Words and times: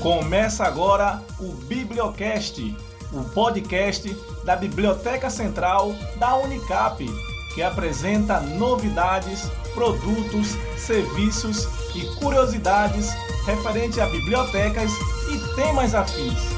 Começa 0.00 0.64
agora 0.64 1.20
o 1.40 1.52
Bibliocast, 1.64 2.76
o 3.12 3.24
podcast 3.30 4.16
da 4.44 4.54
Biblioteca 4.54 5.28
Central 5.28 5.92
da 6.16 6.36
Unicap, 6.36 7.04
que 7.54 7.62
apresenta 7.62 8.40
novidades, 8.40 9.50
produtos, 9.74 10.56
serviços 10.76 11.68
e 11.96 12.14
curiosidades 12.20 13.10
referente 13.44 14.00
a 14.00 14.06
bibliotecas 14.06 14.90
e 15.32 15.54
temas 15.56 15.94
afins. 15.94 16.57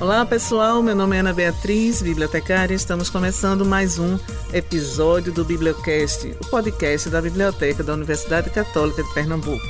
Olá 0.00 0.24
pessoal, 0.24 0.82
meu 0.82 0.96
nome 0.96 1.14
é 1.14 1.20
Ana 1.20 1.34
Beatriz, 1.34 2.00
bibliotecária. 2.00 2.74
Estamos 2.74 3.10
começando 3.10 3.66
mais 3.66 3.98
um 3.98 4.18
episódio 4.50 5.30
do 5.30 5.44
Bibliocast, 5.44 6.34
o 6.42 6.46
podcast 6.46 7.10
da 7.10 7.20
Biblioteca 7.20 7.82
da 7.82 7.92
Universidade 7.92 8.48
Católica 8.48 9.02
de 9.02 9.12
Pernambuco. 9.12 9.62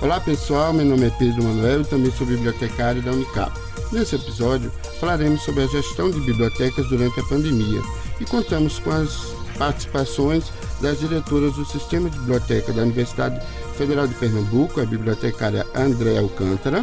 Olá 0.00 0.18
pessoal, 0.18 0.72
meu 0.72 0.86
nome 0.86 1.08
é 1.08 1.10
Pedro 1.10 1.44
Manuel 1.44 1.82
e 1.82 1.84
também 1.84 2.10
sou 2.12 2.26
bibliotecário 2.26 3.02
da 3.02 3.12
Unicap. 3.12 3.52
Nesse 3.92 4.14
episódio 4.16 4.72
falaremos 4.98 5.42
sobre 5.42 5.64
a 5.64 5.66
gestão 5.66 6.10
de 6.10 6.18
bibliotecas 6.20 6.88
durante 6.88 7.20
a 7.20 7.24
pandemia 7.24 7.82
e 8.18 8.24
contamos 8.24 8.78
com 8.78 8.90
as 8.90 9.34
participações 9.58 10.50
das 10.80 10.98
diretoras 10.98 11.52
do 11.56 11.64
Sistema 11.66 12.08
de 12.08 12.18
Biblioteca 12.20 12.72
da 12.72 12.80
Universidade 12.80 13.38
Federal 13.76 14.06
de 14.06 14.14
Pernambuco, 14.14 14.80
a 14.80 14.86
bibliotecária 14.86 15.66
André 15.74 16.16
Alcântara, 16.16 16.82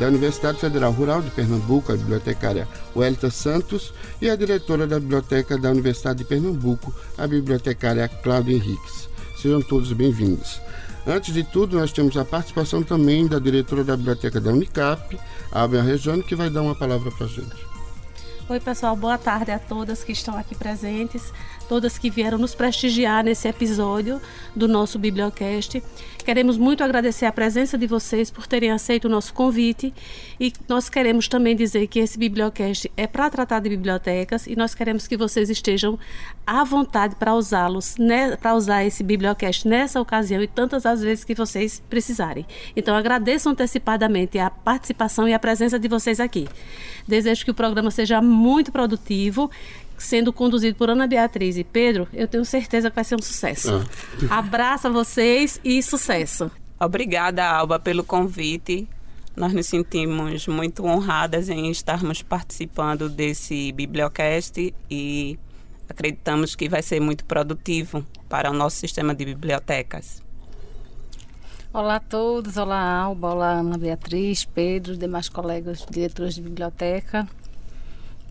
da 0.00 0.06
Universidade 0.06 0.58
Federal 0.58 0.92
Rural 0.92 1.20
de 1.20 1.30
Pernambuco, 1.30 1.92
a 1.92 1.96
bibliotecária 1.96 2.66
Welta 2.96 3.30
Santos, 3.30 3.92
e 4.18 4.30
a 4.30 4.34
diretora 4.34 4.86
da 4.86 4.98
Biblioteca 4.98 5.58
da 5.58 5.70
Universidade 5.70 6.20
de 6.20 6.24
Pernambuco, 6.24 6.94
a 7.18 7.26
bibliotecária 7.26 8.08
Cláudia 8.08 8.56
Henriques. 8.56 9.10
Sejam 9.36 9.60
todos 9.60 9.92
bem-vindos. 9.92 10.58
Antes 11.06 11.34
de 11.34 11.44
tudo, 11.44 11.78
nós 11.78 11.92
temos 11.92 12.16
a 12.16 12.24
participação 12.24 12.82
também 12.82 13.26
da 13.26 13.38
diretora 13.38 13.84
da 13.84 13.94
Biblioteca 13.94 14.40
da 14.40 14.50
Unicap, 14.50 15.20
Albia 15.52 15.82
Regiane, 15.82 16.22
que 16.22 16.34
vai 16.34 16.48
dar 16.48 16.62
uma 16.62 16.74
palavra 16.74 17.10
para 17.10 17.26
a 17.26 17.28
gente. 17.28 17.70
Oi, 18.50 18.58
pessoal, 18.58 18.96
boa 18.96 19.16
tarde 19.16 19.52
a 19.52 19.60
todas 19.60 20.02
que 20.02 20.10
estão 20.10 20.36
aqui 20.36 20.56
presentes, 20.56 21.32
todas 21.68 21.96
que 21.96 22.10
vieram 22.10 22.36
nos 22.36 22.52
prestigiar 22.52 23.22
nesse 23.22 23.46
episódio 23.46 24.20
do 24.56 24.66
nosso 24.66 24.98
Bibliocast. 24.98 25.80
Queremos 26.24 26.58
muito 26.58 26.82
agradecer 26.82 27.26
a 27.26 27.32
presença 27.32 27.78
de 27.78 27.86
vocês 27.86 28.28
por 28.28 28.48
terem 28.48 28.72
aceito 28.72 29.04
o 29.04 29.08
nosso 29.08 29.32
convite 29.32 29.94
e 30.38 30.52
nós 30.68 30.88
queremos 30.88 31.28
também 31.28 31.54
dizer 31.54 31.86
que 31.86 32.00
esse 32.00 32.18
Bibliocast 32.18 32.90
é 32.96 33.06
para 33.06 33.30
tratar 33.30 33.60
de 33.60 33.68
bibliotecas 33.68 34.48
e 34.48 34.56
nós 34.56 34.74
queremos 34.74 35.06
que 35.06 35.16
vocês 35.16 35.48
estejam 35.48 35.96
à 36.44 36.64
vontade 36.64 37.14
para 37.14 37.36
usá-los, 37.36 37.96
né, 37.98 38.36
para 38.36 38.56
usar 38.56 38.84
esse 38.84 39.04
Bibliocast 39.04 39.66
nessa 39.66 40.00
ocasião 40.00 40.42
e 40.42 40.48
tantas 40.48 40.84
as 40.84 41.00
vezes 41.00 41.22
que 41.22 41.36
vocês 41.36 41.80
precisarem. 41.88 42.44
Então 42.74 42.96
agradeço 42.96 43.48
antecipadamente 43.48 44.40
a 44.40 44.50
participação 44.50 45.28
e 45.28 45.34
a 45.34 45.38
presença 45.38 45.78
de 45.78 45.86
vocês 45.86 46.18
aqui. 46.18 46.48
Desejo 47.06 47.44
que 47.44 47.50
o 47.52 47.54
programa 47.54 47.92
seja 47.92 48.20
muito 48.20 48.39
produtivo 48.72 49.50
sendo 50.00 50.32
conduzido 50.32 50.76
por 50.76 50.88
Ana 50.90 51.06
Beatriz 51.06 51.56
e 51.56 51.64
Pedro, 51.64 52.08
eu 52.12 52.26
tenho 52.26 52.44
certeza 52.44 52.88
que 52.88 52.96
vai 52.96 53.04
ser 53.04 53.16
um 53.16 53.22
sucesso. 53.22 53.86
Ah. 54.30 54.38
Abraço 54.38 54.88
a 54.88 54.90
vocês 54.90 55.60
e 55.62 55.82
sucesso. 55.82 56.50
Obrigada, 56.78 57.44
Alba, 57.44 57.78
pelo 57.78 58.02
convite. 58.02 58.88
Nós 59.36 59.52
nos 59.52 59.66
sentimos 59.66 60.48
muito 60.48 60.84
honradas 60.84 61.48
em 61.48 61.70
estarmos 61.70 62.22
participando 62.22 63.08
desse 63.08 63.70
Bibliocast 63.72 64.74
e 64.90 65.38
acreditamos 65.88 66.56
que 66.56 66.68
vai 66.68 66.82
ser 66.82 67.00
muito 67.00 67.24
produtivo 67.24 68.04
para 68.28 68.50
o 68.50 68.54
nosso 68.54 68.76
sistema 68.76 69.14
de 69.14 69.24
bibliotecas. 69.24 70.22
Olá 71.72 71.96
a 71.96 72.00
todos, 72.00 72.56
olá 72.56 72.80
Alba, 72.80 73.32
olá 73.32 73.52
Ana 73.52 73.78
Beatriz, 73.78 74.44
Pedro, 74.44 74.96
demais 74.96 75.28
colegas 75.28 75.86
diretores 75.88 76.34
de 76.34 76.42
biblioteca. 76.42 77.28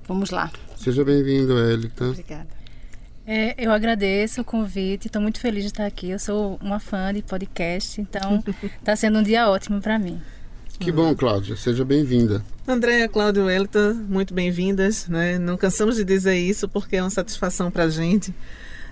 Vamos 0.09 0.31
lá. 0.31 0.51
Seja 0.75 1.05
bem-vindo, 1.05 1.55
Elita. 1.59 2.05
Obrigada. 2.05 2.47
É, 3.27 3.53
eu 3.63 3.71
agradeço 3.71 4.41
o 4.41 4.43
convite, 4.43 5.05
estou 5.05 5.21
muito 5.21 5.39
feliz 5.39 5.61
de 5.61 5.67
estar 5.69 5.85
aqui. 5.85 6.09
Eu 6.09 6.17
sou 6.17 6.57
uma 6.63 6.79
fã 6.79 7.13
de 7.13 7.21
podcast, 7.21 8.01
então 8.01 8.43
está 8.79 8.95
sendo 8.97 9.19
um 9.19 9.23
dia 9.23 9.47
ótimo 9.47 9.79
para 9.79 9.99
mim. 9.99 10.19
Que 10.79 10.91
bom, 10.91 11.13
Cláudia. 11.15 11.55
Seja 11.55 11.85
bem-vinda. 11.85 12.43
Andréia, 12.67 13.07
Cláudio 13.07 13.47
e 13.47 13.55
Elita, 13.55 13.93
muito 13.93 14.33
bem-vindas. 14.33 15.07
Né? 15.07 15.37
Não 15.37 15.55
cansamos 15.55 15.97
de 15.97 16.03
dizer 16.03 16.37
isso 16.37 16.67
porque 16.67 16.95
é 16.95 17.03
uma 17.03 17.11
satisfação 17.11 17.69
para 17.69 17.83
a 17.83 17.89
gente. 17.89 18.33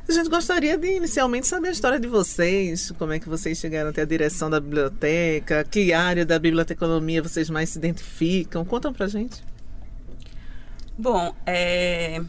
A 0.08 0.12
gente 0.12 0.30
gostaria 0.30 0.78
de 0.78 0.98
inicialmente 0.98 1.48
saber 1.48 1.70
a 1.70 1.72
história 1.72 2.00
de 2.00 2.08
vocês, 2.08 2.94
como 3.00 3.12
é 3.12 3.20
que 3.20 3.28
vocês 3.28 3.58
chegaram 3.58 3.90
até 3.90 4.04
a 4.04 4.06
direção 4.06 4.52
da 4.52 4.60
biblioteca, 4.60 5.64
que 5.64 5.92
área 5.94 6.24
da 6.24 6.38
biblioteconomia 6.38 7.24
vocês 7.24 7.50
mais 7.50 7.70
se 7.70 7.80
identificam. 7.80 8.64
Contam 8.64 8.94
para 8.94 9.06
a 9.08 9.10
gente. 9.10 9.47
Bom, 11.00 11.32
é, 11.46 12.20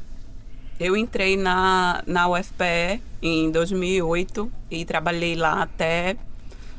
eu 0.79 0.95
entrei 0.95 1.39
na, 1.39 2.03
na 2.07 2.29
UFPE 2.29 3.03
em 3.23 3.51
2008 3.51 4.53
e 4.71 4.85
trabalhei 4.85 5.35
lá 5.35 5.63
até, 5.63 6.17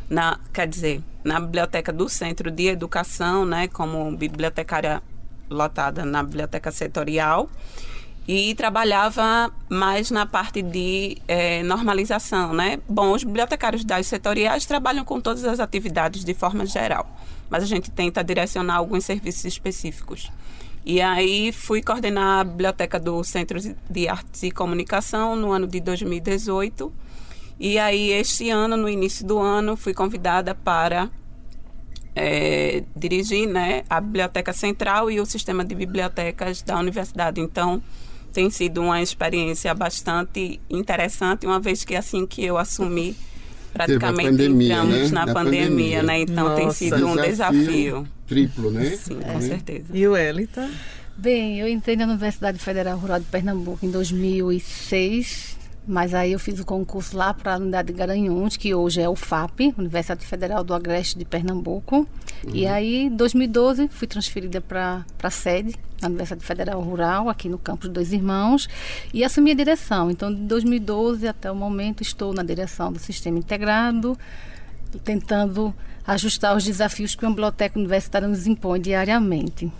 na, 0.07 0.39
quer 0.53 0.67
dizer, 0.67 1.01
na 1.23 1.39
biblioteca 1.39 1.91
do 1.91 2.07
Centro 2.07 2.51
de 2.51 2.67
Educação, 2.67 3.43
né, 3.43 3.67
como 3.67 4.15
bibliotecária 4.15 5.01
lotada 5.49 6.05
na 6.05 6.21
biblioteca 6.21 6.71
setorial 6.71 7.49
e 8.27 8.53
trabalhava 8.53 9.51
mais 9.67 10.11
na 10.11 10.27
parte 10.27 10.61
de 10.61 11.17
é, 11.27 11.63
normalização, 11.63 12.53
né? 12.53 12.79
Bom, 12.87 13.13
os 13.13 13.23
bibliotecários 13.23 13.83
das 13.83 14.05
setoriais 14.05 14.67
trabalham 14.67 15.03
com 15.03 15.19
todas 15.19 15.43
as 15.43 15.59
atividades 15.59 16.23
de 16.23 16.35
forma 16.35 16.67
geral, 16.67 17.09
mas 17.49 17.63
a 17.63 17.65
gente 17.65 17.89
tenta 17.89 18.23
direcionar 18.23 18.75
alguns 18.75 19.05
serviços 19.05 19.45
específicos. 19.45 20.31
E 20.85 21.01
aí 21.01 21.51
fui 21.51 21.81
coordenar 21.81 22.39
a 22.39 22.43
biblioteca 22.43 22.99
do 22.99 23.23
Centro 23.23 23.59
de 23.89 24.07
Artes 24.07 24.43
e 24.43 24.51
Comunicação 24.51 25.35
no 25.35 25.51
ano 25.51 25.67
de 25.67 25.79
2018. 25.79 26.91
E 27.59 27.77
aí 27.77 28.11
este 28.11 28.49
ano, 28.49 28.77
no 28.77 28.87
início 28.87 29.25
do 29.25 29.37
ano, 29.37 29.75
fui 29.75 29.93
convidada 29.93 30.55
para 30.55 31.09
é, 32.15 32.83
dirigir 32.95 33.47
né, 33.47 33.83
a 33.89 33.99
Biblioteca 34.01 34.53
Central 34.53 35.11
e 35.11 35.19
o 35.19 35.25
sistema 35.25 35.63
de 35.63 35.75
bibliotecas 35.75 36.61
da 36.61 36.77
universidade. 36.79 37.39
Então, 37.39 37.81
tem 38.33 38.49
sido 38.49 38.81
uma 38.81 39.01
experiência 39.01 39.73
bastante 39.73 40.59
interessante, 40.69 41.45
uma 41.45 41.59
vez 41.59 41.83
que 41.83 41.95
assim 41.95 42.25
que 42.25 42.43
eu 42.43 42.57
assumi, 42.57 43.15
praticamente 43.73 44.29
pandemia, 44.31 44.73
entramos 44.73 44.95
né? 44.95 45.07
na, 45.11 45.25
na 45.25 45.33
pandemia, 45.33 45.63
pandemia, 45.69 46.03
né? 46.03 46.21
Então 46.21 46.49
Nossa. 46.49 46.55
tem 46.61 46.71
sido 46.71 47.07
um 47.07 47.15
desafio. 47.15 48.07
Triplo, 48.27 48.71
né? 48.71 48.85
Sim, 48.91 49.17
É. 49.23 49.33
com 49.33 49.41
certeza. 49.41 49.85
E 49.93 50.07
o 50.07 50.15
Elita? 50.15 50.69
Bem, 51.17 51.59
eu 51.59 51.67
entrei 51.67 51.95
na 51.97 52.05
Universidade 52.05 52.57
Federal 52.59 52.97
Rural 52.97 53.19
de 53.19 53.25
Pernambuco 53.25 53.85
em 53.85 53.91
2006, 53.91 55.57
mas 55.89 56.13
aí 56.13 56.33
eu 56.33 56.39
fiz 56.39 56.59
o 56.59 56.65
concurso 56.65 57.17
lá 57.17 57.33
para 57.33 57.55
a 57.55 57.57
unidade 57.57 57.87
de 57.87 57.97
Garanhuns, 57.97 58.55
que 58.55 58.75
hoje 58.75 59.01
é 59.01 59.09
o 59.09 59.15
FAP, 59.15 59.73
Universidade 59.75 60.23
Federal 60.23 60.63
do 60.63 60.71
Agreste 60.71 61.17
de 61.17 61.25
Pernambuco. 61.25 62.07
E 62.53 62.67
aí, 62.67 63.05
em 63.05 63.09
2012, 63.09 63.87
fui 63.87 64.07
transferida 64.07 64.61
para 64.61 65.03
a 65.23 65.29
sede, 65.31 65.75
na 65.99 66.07
Universidade 66.07 66.45
Federal 66.45 66.79
Rural, 66.79 67.27
aqui 67.27 67.49
no 67.49 67.57
campus 67.57 67.89
Dois 67.89 68.13
Irmãos, 68.13 68.69
e 69.11 69.23
assumi 69.23 69.49
a 69.49 69.55
direção. 69.55 70.11
Então, 70.11 70.31
de 70.31 70.41
2012 70.41 71.27
até 71.27 71.51
o 71.51 71.55
momento, 71.55 72.03
estou 72.03 72.35
na 72.35 72.43
direção 72.43 72.93
do 72.93 72.99
Sistema 72.99 73.39
Integrado, 73.39 74.15
tentando 75.03 75.73
ajustar 76.05 76.55
os 76.55 76.63
desafios 76.63 77.15
que 77.15 77.25
uma 77.25 77.31
biblioteca 77.31 77.79
universitária 77.79 78.27
nos 78.27 78.45
impõe 78.45 78.79
diariamente. 78.79 79.71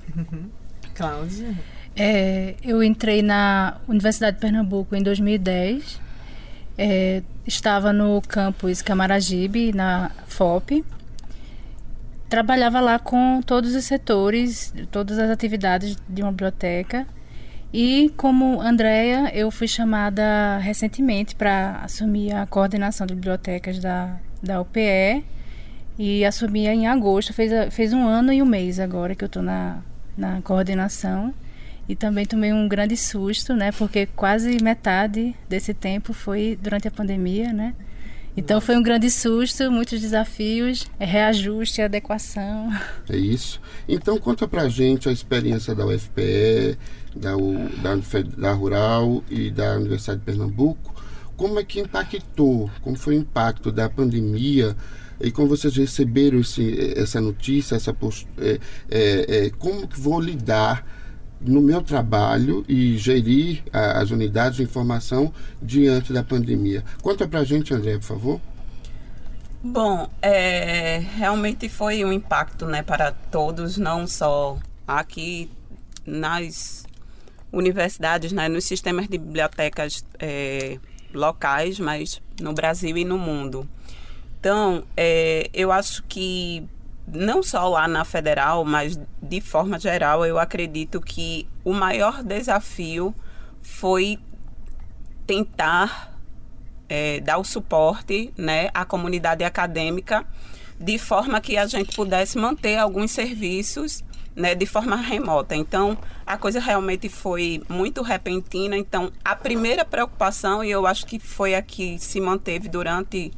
Cláudia? 0.95 1.55
É, 1.95 2.55
eu 2.63 2.81
entrei 2.81 3.21
na 3.21 3.77
Universidade 3.87 4.37
de 4.37 4.41
Pernambuco 4.41 4.95
em 4.95 5.03
2010. 5.03 5.99
É, 6.77 7.21
estava 7.45 7.91
no 7.91 8.21
campus 8.21 8.81
Camaragibe, 8.81 9.73
na 9.73 10.11
FOP. 10.27 10.83
Trabalhava 12.29 12.79
lá 12.79 12.99
com 12.99 13.41
todos 13.41 13.75
os 13.75 13.83
setores, 13.85 14.73
todas 14.91 15.17
as 15.19 15.29
atividades 15.29 15.97
de 16.07 16.21
uma 16.21 16.31
biblioteca. 16.31 17.05
E 17.73 18.11
como 18.17 18.61
Andrea, 18.61 19.31
eu 19.35 19.51
fui 19.51 19.67
chamada 19.67 20.57
recentemente 20.59 21.35
para 21.35 21.81
assumir 21.83 22.33
a 22.33 22.45
coordenação 22.45 23.05
de 23.05 23.13
bibliotecas 23.13 23.79
da, 23.79 24.17
da 24.41 24.61
UPE. 24.61 25.23
E 25.97 26.23
assumi 26.23 26.65
em 26.65 26.87
agosto, 26.87 27.33
fez, 27.33 27.51
fez 27.73 27.91
um 27.91 28.07
ano 28.07 28.31
e 28.31 28.41
um 28.41 28.45
mês 28.45 28.79
agora 28.79 29.13
que 29.13 29.23
eu 29.23 29.27
estou 29.27 29.43
na, 29.43 29.79
na 30.17 30.41
coordenação. 30.41 31.33
E 31.89 31.95
também 31.95 32.23
tomei 32.25 32.53
um 32.53 32.67
grande 32.69 32.95
susto, 32.95 33.55
né? 33.55 33.71
Porque 33.71 34.05
quase 34.05 34.63
metade 34.63 35.35
desse 35.49 35.73
tempo 35.73 36.13
foi 36.13 36.57
durante 36.61 36.87
a 36.87 36.91
pandemia, 36.91 37.51
né? 37.51 37.73
Então 38.37 38.61
foi 38.61 38.77
um 38.77 38.83
grande 38.83 39.09
susto, 39.09 39.69
muitos 39.71 39.99
desafios, 39.99 40.85
é 40.99 41.05
reajuste, 41.05 41.81
adequação. 41.81 42.69
É 43.09 43.17
isso. 43.17 43.59
Então 43.87 44.17
conta 44.19 44.47
pra 44.47 44.69
gente 44.69 45.09
a 45.09 45.11
experiência 45.11 45.73
da 45.73 45.85
UFPE, 45.85 46.77
da, 47.15 47.35
U- 47.35 47.67
da, 47.81 47.95
da 48.37 48.53
Rural 48.53 49.23
e 49.29 49.49
da 49.49 49.75
Universidade 49.75 50.19
de 50.19 50.25
Pernambuco 50.25 50.93
como 51.35 51.57
é 51.57 51.63
que 51.63 51.79
impactou, 51.79 52.69
como 52.81 52.97
foi 52.97 53.15
o 53.15 53.19
impacto 53.19 53.71
da 53.71 53.89
pandemia 53.89 54.75
e 55.21 55.31
como 55.31 55.47
vocês 55.47 55.73
receberam 55.77 56.41
esse, 56.41 56.93
essa 56.97 57.21
notícia, 57.21 57.75
essa 57.77 57.95
é, 58.37 58.59
é, 58.91 59.45
é, 59.45 59.49
como 59.51 59.87
que 59.87 59.97
vou 59.97 60.19
lidar 60.19 60.85
no 61.41 61.61
meu 61.61 61.81
trabalho 61.81 62.65
e 62.67 62.97
gerir 62.97 63.63
a, 63.71 63.99
as 63.99 64.11
unidades 64.11 64.57
de 64.57 64.63
informação 64.63 65.33
diante 65.61 66.11
da 66.11 66.23
pandemia. 66.23 66.83
Conta 67.01 67.27
para 67.27 67.39
a 67.39 67.43
gente, 67.43 67.73
André, 67.73 67.97
por 67.97 68.03
favor. 68.03 68.41
Bom, 69.61 70.09
é, 70.21 70.99
realmente 71.17 71.67
foi 71.67 72.03
um 72.05 72.13
impacto 72.13 72.65
né, 72.65 72.81
para 72.81 73.11
todos, 73.11 73.77
não 73.77 74.07
só 74.07 74.57
aqui 74.87 75.49
nas 76.05 76.85
universidades, 77.51 78.31
né, 78.31 78.47
nos 78.47 78.63
sistemas 78.63 79.07
de 79.07 79.17
bibliotecas 79.17 80.05
é, 80.17 80.77
locais, 81.13 81.79
mas 81.79 82.21
no 82.39 82.53
Brasil 82.53 82.97
e 82.97 83.03
no 83.03 83.17
mundo. 83.17 83.67
Então, 84.39 84.83
é, 84.95 85.49
eu 85.53 85.71
acho 85.71 86.03
que 86.03 86.65
não 87.13 87.41
só 87.41 87.67
lá 87.67 87.87
na 87.87 88.05
federal, 88.05 88.63
mas 88.65 88.99
de 89.21 89.41
forma 89.41 89.79
geral, 89.79 90.25
eu 90.25 90.39
acredito 90.39 91.01
que 91.01 91.47
o 91.63 91.73
maior 91.73 92.23
desafio 92.23 93.13
foi 93.61 94.19
tentar 95.25 96.17
é, 96.87 97.19
dar 97.19 97.37
o 97.37 97.43
suporte 97.43 98.33
né, 98.37 98.69
à 98.73 98.83
comunidade 98.83 99.43
acadêmica 99.43 100.25
de 100.79 100.97
forma 100.97 101.41
que 101.41 101.57
a 101.57 101.65
gente 101.65 101.95
pudesse 101.95 102.37
manter 102.37 102.77
alguns 102.77 103.11
serviços 103.11 104.03
né, 104.35 104.55
de 104.55 104.65
forma 104.65 104.95
remota. 104.95 105.55
Então, 105.55 105.97
a 106.25 106.37
coisa 106.37 106.59
realmente 106.59 107.09
foi 107.09 107.61
muito 107.67 108.01
repentina. 108.01 108.77
Então, 108.77 109.11
a 109.23 109.35
primeira 109.35 109.83
preocupação, 109.83 110.63
e 110.63 110.71
eu 110.71 110.87
acho 110.87 111.05
que 111.05 111.19
foi 111.19 111.55
a 111.55 111.61
que 111.61 111.99
se 111.99 112.21
manteve 112.21 112.69
durante 112.69 113.31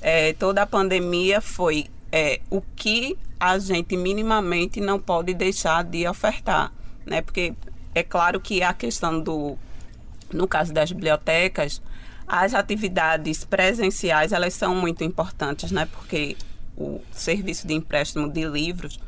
é, 0.00 0.32
toda 0.32 0.62
a 0.62 0.66
pandemia, 0.66 1.40
foi 1.40 1.86
é, 2.16 2.40
o 2.48 2.62
que 2.74 3.18
a 3.38 3.58
gente 3.58 3.94
minimamente 3.94 4.80
não 4.80 4.98
pode 4.98 5.34
deixar 5.34 5.84
de 5.84 6.08
ofertar. 6.08 6.72
Né? 7.04 7.20
Porque 7.20 7.52
é 7.94 8.02
claro 8.02 8.40
que 8.40 8.62
a 8.62 8.72
questão 8.72 9.20
do, 9.20 9.58
no 10.32 10.48
caso 10.48 10.72
das 10.72 10.90
bibliotecas, 10.90 11.82
as 12.26 12.54
atividades 12.54 13.44
presenciais, 13.44 14.32
elas 14.32 14.54
são 14.54 14.74
muito 14.74 15.04
importantes, 15.04 15.70
né? 15.70 15.86
Porque 15.92 16.38
o 16.74 17.02
serviço 17.12 17.66
de 17.66 17.74
empréstimo 17.74 18.30
de 18.30 18.46
livros, 18.46 18.98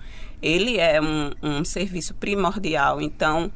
ele 0.42 0.76
é 0.76 1.00
um, 1.00 1.32
um 1.42 1.64
serviço 1.64 2.14
primordial. 2.14 3.00
Então, 3.00 3.50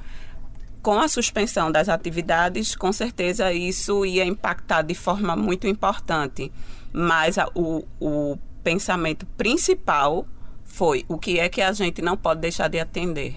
com 0.83 0.99
a 0.99 1.09
suspensão 1.09 1.71
das 1.71 1.91
atividades, 1.91 2.75
com 2.75 2.91
certeza 2.91 3.53
isso 3.53 4.07
ia 4.07 4.25
impactar 4.25 4.81
de 4.81 4.95
forma 4.95 5.37
muito 5.37 5.67
importante. 5.67 6.51
Mas 6.91 7.37
a, 7.37 7.49
o, 7.55 7.85
o 8.01 8.39
pensamento 8.63 9.27
principal 9.37 10.27
foi 10.65 11.05
o 11.09 11.19
que 11.19 11.39
é 11.39 11.49
que 11.49 11.61
a 11.61 11.73
gente 11.73 12.01
não 12.01 12.17
pode 12.17 12.41
deixar 12.41 12.69
de 12.69 12.79
atender. 12.79 13.37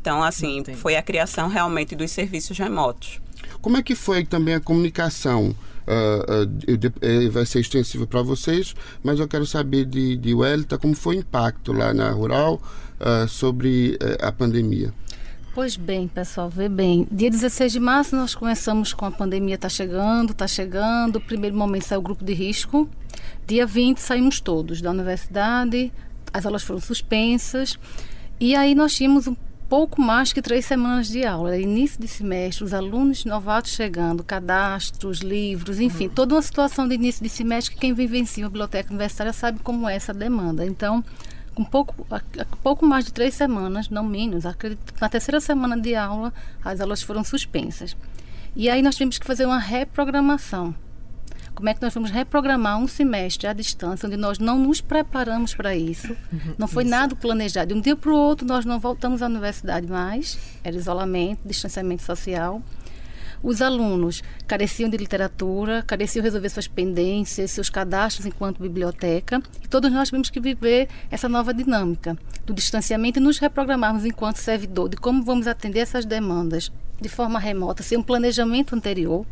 Então, 0.00 0.22
assim, 0.22 0.58
Entendi. 0.58 0.78
foi 0.78 0.96
a 0.96 1.02
criação 1.02 1.48
realmente 1.48 1.96
dos 1.96 2.10
serviços 2.12 2.56
remotos. 2.56 3.20
Como 3.60 3.76
é 3.76 3.82
que 3.82 3.94
foi 3.94 4.24
também 4.24 4.54
a 4.54 4.60
comunicação? 4.60 5.54
Uh, 5.86 6.42
uh, 6.42 7.30
vai 7.30 7.46
ser 7.46 7.60
extensivo 7.60 8.06
para 8.06 8.20
vocês, 8.20 8.74
mas 9.04 9.20
eu 9.20 9.28
quero 9.28 9.46
saber 9.46 9.84
de, 9.84 10.16
de 10.16 10.34
Welita 10.34 10.78
como 10.78 10.94
foi 10.94 11.16
o 11.16 11.18
impacto 11.20 11.72
lá 11.72 11.94
na 11.94 12.10
Rural 12.10 12.60
uh, 13.00 13.28
sobre 13.28 13.96
a 14.20 14.32
pandemia. 14.32 14.92
Pois 15.56 15.74
bem, 15.74 16.06
pessoal, 16.06 16.50
vê 16.50 16.68
bem. 16.68 17.08
Dia 17.10 17.30
16 17.30 17.72
de 17.72 17.80
março 17.80 18.14
nós 18.14 18.34
começamos 18.34 18.92
com 18.92 19.06
a 19.06 19.10
pandemia 19.10 19.54
está 19.54 19.70
chegando, 19.70 20.32
está 20.32 20.46
chegando. 20.46 21.18
Primeiro 21.18 21.56
momento 21.56 21.86
saiu 21.86 22.00
o 22.00 22.02
grupo 22.02 22.22
de 22.22 22.34
risco. 22.34 22.86
Dia 23.46 23.64
20 23.64 23.96
saímos 23.96 24.38
todos 24.38 24.82
da 24.82 24.90
universidade, 24.90 25.90
as 26.30 26.44
aulas 26.44 26.62
foram 26.62 26.78
suspensas. 26.78 27.78
E 28.38 28.54
aí 28.54 28.74
nós 28.74 28.94
tínhamos 28.94 29.26
um 29.26 29.34
pouco 29.66 29.98
mais 29.98 30.30
que 30.30 30.42
três 30.42 30.66
semanas 30.66 31.08
de 31.08 31.24
aula. 31.24 31.56
Início 31.56 31.98
de 31.98 32.06
semestre, 32.06 32.62
os 32.62 32.74
alunos 32.74 33.24
novatos 33.24 33.70
chegando, 33.70 34.22
cadastros, 34.22 35.20
livros, 35.20 35.80
enfim, 35.80 36.06
toda 36.06 36.34
uma 36.34 36.42
situação 36.42 36.86
de 36.86 36.96
início 36.96 37.22
de 37.22 37.30
semestre 37.30 37.74
que 37.74 37.80
quem 37.80 37.94
vivencia 37.94 38.44
a 38.44 38.48
biblioteca 38.50 38.90
universitária 38.90 39.32
sabe 39.32 39.60
como 39.60 39.88
é 39.88 39.96
essa 39.96 40.12
demanda. 40.12 40.66
Então, 40.66 41.02
com 41.56 41.64
pouco, 41.64 42.06
pouco 42.62 42.84
mais 42.84 43.06
de 43.06 43.12
três 43.12 43.34
semanas, 43.34 43.88
não 43.88 44.04
menos, 44.04 44.44
acredito, 44.44 44.94
na 45.00 45.08
terceira 45.08 45.40
semana 45.40 45.80
de 45.80 45.94
aula, 45.94 46.32
as 46.62 46.80
aulas 46.82 47.02
foram 47.02 47.24
suspensas. 47.24 47.96
E 48.54 48.68
aí 48.68 48.82
nós 48.82 48.94
tivemos 48.94 49.18
que 49.18 49.26
fazer 49.26 49.46
uma 49.46 49.58
reprogramação 49.58 50.74
como 51.56 51.70
é 51.70 51.74
que 51.74 51.80
nós 51.80 51.94
vamos 51.94 52.10
reprogramar 52.10 52.78
um 52.78 52.86
semestre 52.86 53.46
à 53.46 53.54
distância, 53.54 54.06
onde 54.06 54.18
nós 54.18 54.38
não 54.38 54.58
nos 54.58 54.82
preparamos 54.82 55.54
para 55.54 55.74
isso? 55.74 56.14
Uhum. 56.30 56.54
Não 56.58 56.68
foi 56.68 56.82
isso. 56.82 56.90
nada 56.90 57.16
planejado. 57.16 57.68
De 57.68 57.74
um 57.74 57.80
dia 57.80 57.96
para 57.96 58.12
o 58.12 58.14
outro, 58.14 58.46
nós 58.46 58.66
não 58.66 58.78
voltamos 58.78 59.22
à 59.22 59.26
universidade 59.26 59.86
mais. 59.86 60.38
Era 60.62 60.76
isolamento, 60.76 61.40
distanciamento 61.48 62.02
social. 62.02 62.62
Os 63.46 63.62
alunos 63.62 64.24
careciam 64.44 64.90
de 64.90 64.96
literatura, 64.96 65.80
careciam 65.86 66.20
resolver 66.20 66.48
suas 66.48 66.66
pendências, 66.66 67.52
seus 67.52 67.70
cadastros 67.70 68.26
enquanto 68.26 68.60
biblioteca. 68.60 69.40
E 69.62 69.68
todos 69.68 69.92
nós 69.92 70.08
tivemos 70.08 70.28
que 70.28 70.40
viver 70.40 70.88
essa 71.12 71.28
nova 71.28 71.54
dinâmica 71.54 72.18
do 72.44 72.52
distanciamento 72.52 73.20
e 73.20 73.22
nos 73.22 73.38
reprogramarmos 73.38 74.04
enquanto 74.04 74.38
servidor 74.38 74.88
de 74.88 74.96
como 74.96 75.22
vamos 75.22 75.46
atender 75.46 75.78
essas 75.78 76.04
demandas 76.04 76.72
de 77.00 77.08
forma 77.08 77.38
remota, 77.38 77.84
sem 77.84 77.96
um 77.96 78.02
planejamento 78.02 78.74
anterior. 78.74 79.24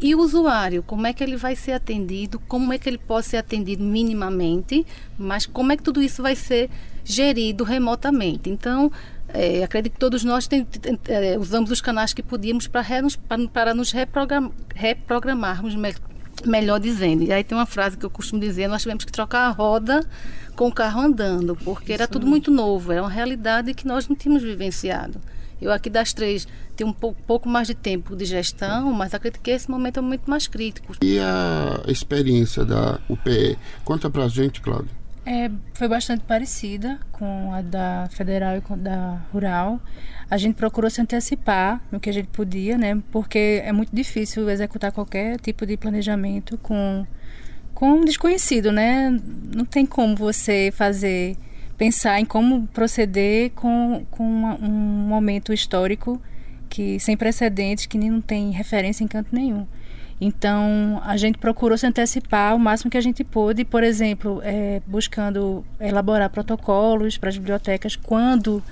E 0.00 0.12
o 0.12 0.18
usuário, 0.18 0.82
como 0.82 1.06
é 1.06 1.12
que 1.12 1.22
ele 1.22 1.36
vai 1.36 1.54
ser 1.54 1.70
atendido, 1.70 2.40
como 2.48 2.72
é 2.72 2.78
que 2.78 2.88
ele 2.88 2.98
pode 2.98 3.26
ser 3.26 3.36
atendido 3.36 3.84
minimamente, 3.84 4.84
mas 5.16 5.46
como 5.46 5.70
é 5.70 5.76
que 5.76 5.84
tudo 5.84 6.02
isso 6.02 6.20
vai 6.20 6.34
ser 6.34 6.68
gerido 7.04 7.62
remotamente. 7.62 8.50
Então, 8.50 8.90
é, 9.32 9.62
acredito 9.62 9.94
que 9.94 9.98
todos 9.98 10.24
nós 10.24 10.46
tem, 10.46 10.64
tem, 10.64 10.98
é, 11.08 11.38
usamos 11.38 11.70
os 11.70 11.80
canais 11.80 12.12
que 12.12 12.22
podíamos 12.22 12.66
para, 12.66 12.84
para, 13.28 13.48
para 13.48 13.74
nos 13.74 13.90
reprogram, 13.90 14.52
reprogramarmos, 14.74 15.74
me, 15.74 15.94
melhor 16.44 16.78
dizendo. 16.78 17.22
E 17.22 17.32
aí 17.32 17.42
tem 17.42 17.56
uma 17.56 17.66
frase 17.66 17.96
que 17.96 18.04
eu 18.04 18.10
costumo 18.10 18.40
dizer: 18.40 18.68
nós 18.68 18.82
tivemos 18.82 19.04
que 19.04 19.12
trocar 19.12 19.46
a 19.46 19.50
roda 19.50 20.04
com 20.54 20.68
o 20.68 20.72
carro 20.72 21.00
andando, 21.00 21.56
porque 21.56 21.92
era 21.92 22.06
tudo 22.06 22.26
muito 22.26 22.50
novo, 22.50 22.92
era 22.92 23.02
uma 23.02 23.10
realidade 23.10 23.72
que 23.74 23.86
nós 23.86 24.08
não 24.08 24.14
tínhamos 24.14 24.42
vivenciado. 24.42 25.18
Eu 25.60 25.70
aqui 25.70 25.88
das 25.88 26.12
três 26.12 26.46
tenho 26.76 26.90
um 26.90 26.92
pouco, 26.92 27.22
pouco 27.22 27.48
mais 27.48 27.68
de 27.68 27.74
tempo 27.74 28.16
de 28.16 28.24
gestão, 28.24 28.92
mas 28.92 29.14
acredito 29.14 29.40
que 29.40 29.50
esse 29.50 29.70
momento 29.70 29.98
é 29.98 30.02
muito 30.02 30.28
mais 30.28 30.48
crítico. 30.48 30.94
E 31.00 31.18
a 31.20 31.80
experiência 31.86 32.64
da 32.64 32.98
UPE? 33.08 33.56
Conta 33.84 34.10
pra 34.10 34.26
gente, 34.26 34.60
Cláudia. 34.60 35.01
É, 35.24 35.48
foi 35.74 35.86
bastante 35.86 36.24
parecida 36.24 36.98
com 37.12 37.52
a 37.52 37.62
da 37.62 38.08
federal 38.10 38.56
e 38.56 38.60
com 38.60 38.74
a 38.74 38.76
da 38.76 39.22
rural. 39.32 39.80
A 40.28 40.36
gente 40.36 40.56
procurou 40.56 40.90
se 40.90 41.00
antecipar 41.00 41.80
no 41.92 42.00
que 42.00 42.10
a 42.10 42.12
gente 42.12 42.26
podia, 42.28 42.76
né? 42.76 43.00
Porque 43.12 43.62
é 43.64 43.70
muito 43.70 43.94
difícil 43.94 44.50
executar 44.50 44.90
qualquer 44.90 45.38
tipo 45.38 45.64
de 45.64 45.76
planejamento 45.76 46.58
com 46.58 47.06
com 47.74 47.94
um 47.94 48.04
desconhecido, 48.04 48.70
né? 48.70 49.10
Não 49.54 49.64
tem 49.64 49.86
como 49.86 50.14
você 50.16 50.70
fazer 50.72 51.36
pensar 51.76 52.20
em 52.20 52.24
como 52.24 52.66
proceder 52.68 53.50
com, 53.56 54.06
com 54.10 54.24
uma, 54.24 54.54
um 54.54 54.70
momento 54.70 55.52
histórico 55.52 56.20
que 56.68 56.98
sem 57.00 57.16
precedentes, 57.16 57.86
que 57.86 57.98
não 57.98 58.20
tem 58.20 58.50
referência 58.50 59.04
em 59.04 59.08
canto 59.08 59.34
nenhum. 59.34 59.66
Então, 60.24 61.02
a 61.04 61.16
gente 61.16 61.36
procurou 61.36 61.76
se 61.76 61.84
antecipar 61.84 62.54
o 62.54 62.58
máximo 62.58 62.88
que 62.88 62.96
a 62.96 63.00
gente 63.00 63.24
pôde, 63.24 63.64
por 63.64 63.82
exemplo, 63.82 64.40
é, 64.44 64.80
buscando 64.86 65.64
elaborar 65.80 66.30
protocolos 66.30 67.18
para 67.18 67.28
as 67.28 67.36
bibliotecas 67.36 67.96
quando 67.96 68.62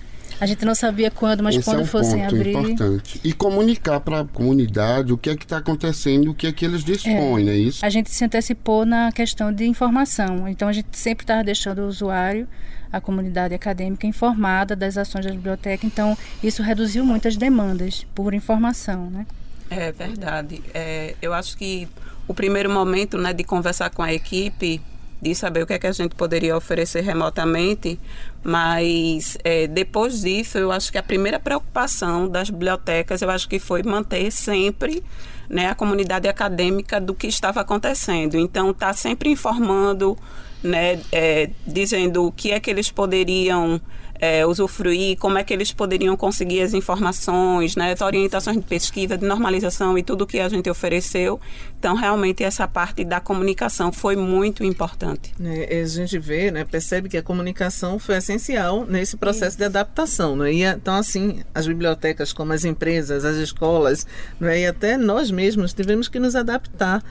a 0.41 0.47
gente 0.47 0.65
não 0.65 0.77
sabia 0.77 1.11
quando, 1.11 1.43
mas 1.43 1.57
Esse 1.57 1.65
quando 1.65 1.81
é 1.81 1.83
um 1.83 1.87
fossem 1.87 2.21
ponto 2.21 2.37
abrir. 2.37 2.51
importante. 2.53 3.21
E 3.25 3.33
comunicar 3.33 3.99
para 3.99 4.21
a 4.21 4.25
comunidade 4.25 5.13
o 5.13 5.19
que 5.19 5.29
é 5.29 5.37
que 5.37 5.45
está 5.45 5.57
acontecendo, 5.57 6.31
o 6.31 6.35
que 6.35 6.47
é 6.47 6.53
que 6.53 6.65
eles 6.65 6.85
dispõem, 6.85 7.43
é, 7.43 7.47
não 7.47 7.53
é 7.53 7.57
isso? 7.57 7.85
A 7.85 7.91
gente 7.91 8.13
se 8.13 8.25
antecipou 8.25 8.87
na 8.87 9.11
questão 9.11 9.53
de 9.53 9.67
informação. 9.67 10.47
Então, 10.47 10.69
a 10.69 10.73
gente 10.73 10.97
sempre 10.97 11.25
estava 11.25 11.43
deixando 11.43 11.81
o 11.81 11.89
usuário 11.89 12.47
a 12.93 13.01
comunidade 13.01 13.55
acadêmica 13.55 14.07
informada 14.07 14.77
das 14.77 14.97
ações 14.97 15.27
da 15.27 15.33
biblioteca. 15.33 15.85
Então, 15.85 16.17
isso 16.45 16.63
reduziu 16.63 17.05
muitas 17.05 17.37
demandas 17.37 18.07
por 18.15 18.35
informação, 18.35 19.11
né? 19.11 19.27
É 19.71 19.93
verdade. 19.93 20.63
É, 20.75 21.15
eu 21.23 21.33
acho 21.33 21.57
que 21.57 21.89
o 22.27 22.35
primeiro 22.35 22.69
momento 22.69 23.17
né, 23.17 23.33
de 23.33 23.45
conversar 23.45 23.91
com 23.91 24.03
a 24.03 24.13
equipe, 24.13 24.81
de 25.23 25.35
saber 25.35 25.63
o 25.63 25.67
que 25.67 25.75
é 25.75 25.79
que 25.79 25.87
a 25.87 25.93
gente 25.93 26.15
poderia 26.15 26.57
oferecer 26.57 27.03
remotamente, 27.03 28.01
mas 28.43 29.39
é, 29.45 29.67
depois 29.67 30.23
disso, 30.23 30.59
eu 30.59 30.73
acho 30.73 30.91
que 30.91 30.99
a 30.99 31.03
primeira 31.03 31.39
preocupação 31.39 32.29
das 32.29 32.51
bibliotecas, 32.51 33.23
eu 33.23 33.31
acho 33.31 33.49
que 33.49 33.59
foi 33.59 33.83
manter 33.83 34.31
sempre 34.33 35.05
né, 35.49 35.69
a 35.69 35.75
comunidade 35.75 36.27
acadêmica 36.27 37.01
do 37.01 37.15
que 37.15 37.27
estava 37.27 37.61
acontecendo. 37.61 38.37
Então, 38.37 38.71
está 38.71 38.93
sempre 38.93 39.31
informando 39.31 40.17
né, 40.63 41.01
é, 41.13 41.51
dizendo 41.67 42.27
o 42.27 42.33
que 42.33 42.51
é 42.51 42.61
que 42.61 42.71
eles 42.71 42.91
poderiam 42.91 43.81
é, 44.21 44.45
usufruir, 44.45 45.17
como 45.19 45.39
é 45.39 45.45
que 45.45 45.53
eles 45.53 45.73
poderiam 45.73 46.17
conseguir 46.17 46.61
as 46.61 46.75
informações, 46.75 47.75
né, 47.75 47.93
as 47.93 48.01
orientações 48.03 48.57
de 48.57 48.63
pesquisa, 48.63 49.17
de 49.17 49.25
normalização 49.25 49.97
e 49.97 50.03
tudo 50.03 50.27
que 50.27 50.39
a 50.39 50.49
gente 50.49 50.69
ofereceu. 50.69 51.41
Então, 51.79 51.95
realmente, 51.95 52.45
essa 52.45 52.69
parte 52.69 53.03
da 53.03 53.19
comunicação 53.19 53.91
foi 53.91 54.17
muito 54.17 54.63
importante. 54.63 55.33
É, 55.43 55.81
a 55.81 55.87
gente 55.87 56.19
vê, 56.19 56.51
né, 56.51 56.65
percebe 56.65 57.09
que 57.09 57.17
a 57.17 57.23
comunicação 57.23 57.99
foi 57.99 58.17
essencial 58.17 58.85
nesse 58.85 59.17
processo 59.17 59.53
Isso. 59.53 59.59
de 59.59 59.65
adaptação. 59.65 60.37
Né? 60.37 60.53
E, 60.53 60.65
então, 60.65 60.95
assim, 60.95 61.43
as 61.55 61.67
bibliotecas, 61.67 62.33
como 62.33 62.53
as 62.53 62.65
empresas, 62.65 63.25
as 63.25 63.37
escolas, 63.37 64.07
né, 64.39 64.61
e 64.61 64.67
até 64.67 64.99
nós 64.99 65.31
mesmos 65.31 65.73
tivemos 65.73 66.09
que 66.09 66.19
nos 66.19 66.37
adaptar 66.37 67.03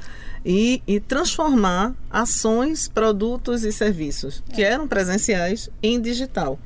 e, 0.46 0.82
e 0.88 1.00
transformar 1.00 1.94
ações, 2.10 2.88
produtos 2.88 3.64
e 3.64 3.72
serviços 3.72 4.44
que 4.54 4.64
eram 4.64 4.88
presenciais 4.88 5.70
em 5.82 6.00
digital. 6.00 6.60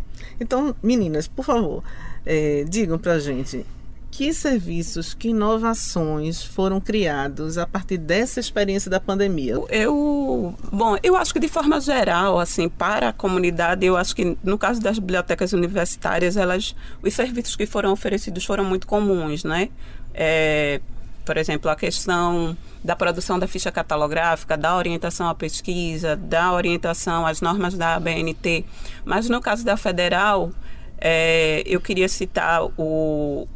Então, 0.43 0.75
meninas, 0.83 1.27
por 1.27 1.45
favor, 1.45 1.83
é, 2.25 2.63
digam 2.67 2.99
para 2.99 3.13
a 3.13 3.19
gente 3.19 3.65
que 4.13 4.31
serviços, 4.31 5.15
que 5.15 5.29
inovações 5.29 6.43
foram 6.43 6.79
criados 6.79 7.57
a 7.57 7.65
partir 7.65 7.97
dessa 7.97 8.39
experiência 8.39 8.89
da 8.89 8.99
pandemia? 8.99 9.55
Eu, 9.69 10.53
bom, 10.71 10.95
eu 11.01 11.15
acho 11.15 11.33
que 11.33 11.39
de 11.39 11.47
forma 11.47 11.81
geral, 11.81 12.39
assim, 12.39 12.69
para 12.69 13.09
a 13.09 13.13
comunidade, 13.13 13.83
eu 13.83 13.97
acho 13.97 14.15
que 14.15 14.37
no 14.43 14.55
caso 14.55 14.79
das 14.79 14.99
bibliotecas 14.99 15.51
universitárias, 15.51 16.37
elas, 16.37 16.75
os 17.01 17.11
serviços 17.11 17.55
que 17.55 17.65
foram 17.65 17.91
oferecidos 17.91 18.45
foram 18.45 18.63
muito 18.63 18.85
comuns, 18.85 19.43
né? 19.43 19.69
É, 20.13 20.79
por 21.25 21.35
exemplo, 21.35 21.71
a 21.71 21.75
questão 21.75 22.55
da 22.83 22.95
produção 22.95 23.39
da 23.39 23.47
ficha 23.47 23.71
catalográfica, 23.71 24.57
da 24.57 24.75
orientação 24.75 25.27
à 25.27 25.33
pesquisa, 25.33 26.15
da 26.15 26.51
orientação 26.51 27.25
às 27.25 27.39
normas 27.39 27.75
da 27.75 27.95
ABNT. 27.95 28.65
Mas 29.05 29.29
no 29.29 29.39
caso 29.41 29.63
da 29.63 29.77
federal, 29.77 30.51
é, 30.99 31.63
eu 31.65 31.79
queria 31.79 32.09
citar 32.09 32.63
o. 32.77 33.47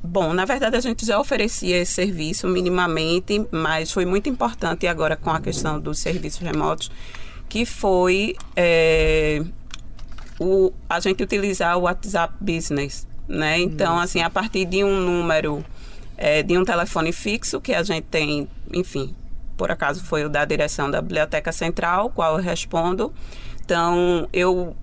Bom, 0.00 0.32
na 0.32 0.44
verdade 0.44 0.76
a 0.76 0.80
gente 0.80 1.04
já 1.04 1.18
oferecia 1.18 1.76
esse 1.78 1.92
serviço 1.92 2.46
minimamente, 2.46 3.44
mas 3.50 3.90
foi 3.90 4.06
muito 4.06 4.28
importante 4.28 4.86
agora 4.86 5.16
com 5.16 5.30
a 5.30 5.40
questão 5.40 5.80
dos 5.80 5.98
serviços 5.98 6.40
remotos, 6.40 6.88
que 7.48 7.66
foi 7.66 8.36
é, 8.54 9.42
o, 10.38 10.72
a 10.88 11.00
gente 11.00 11.20
utilizar 11.22 11.76
o 11.76 11.82
WhatsApp 11.82 12.32
Business. 12.40 13.08
Né? 13.26 13.58
Então, 13.58 13.98
assim, 13.98 14.22
a 14.22 14.30
partir 14.30 14.64
de 14.64 14.82
um 14.84 15.00
número 15.00 15.64
é, 16.18 16.42
de 16.42 16.58
um 16.58 16.64
telefone 16.64 17.12
fixo 17.12 17.60
que 17.60 17.72
a 17.72 17.82
gente 17.82 18.04
tem, 18.04 18.48
enfim, 18.74 19.14
por 19.56 19.70
acaso 19.70 20.04
foi 20.04 20.24
o 20.24 20.28
da 20.28 20.44
direção 20.44 20.90
da 20.90 21.00
Biblioteca 21.00 21.52
Central, 21.52 22.10
qual 22.10 22.36
eu 22.36 22.42
respondo. 22.42 23.12
Então, 23.64 24.28
eu 24.32 24.76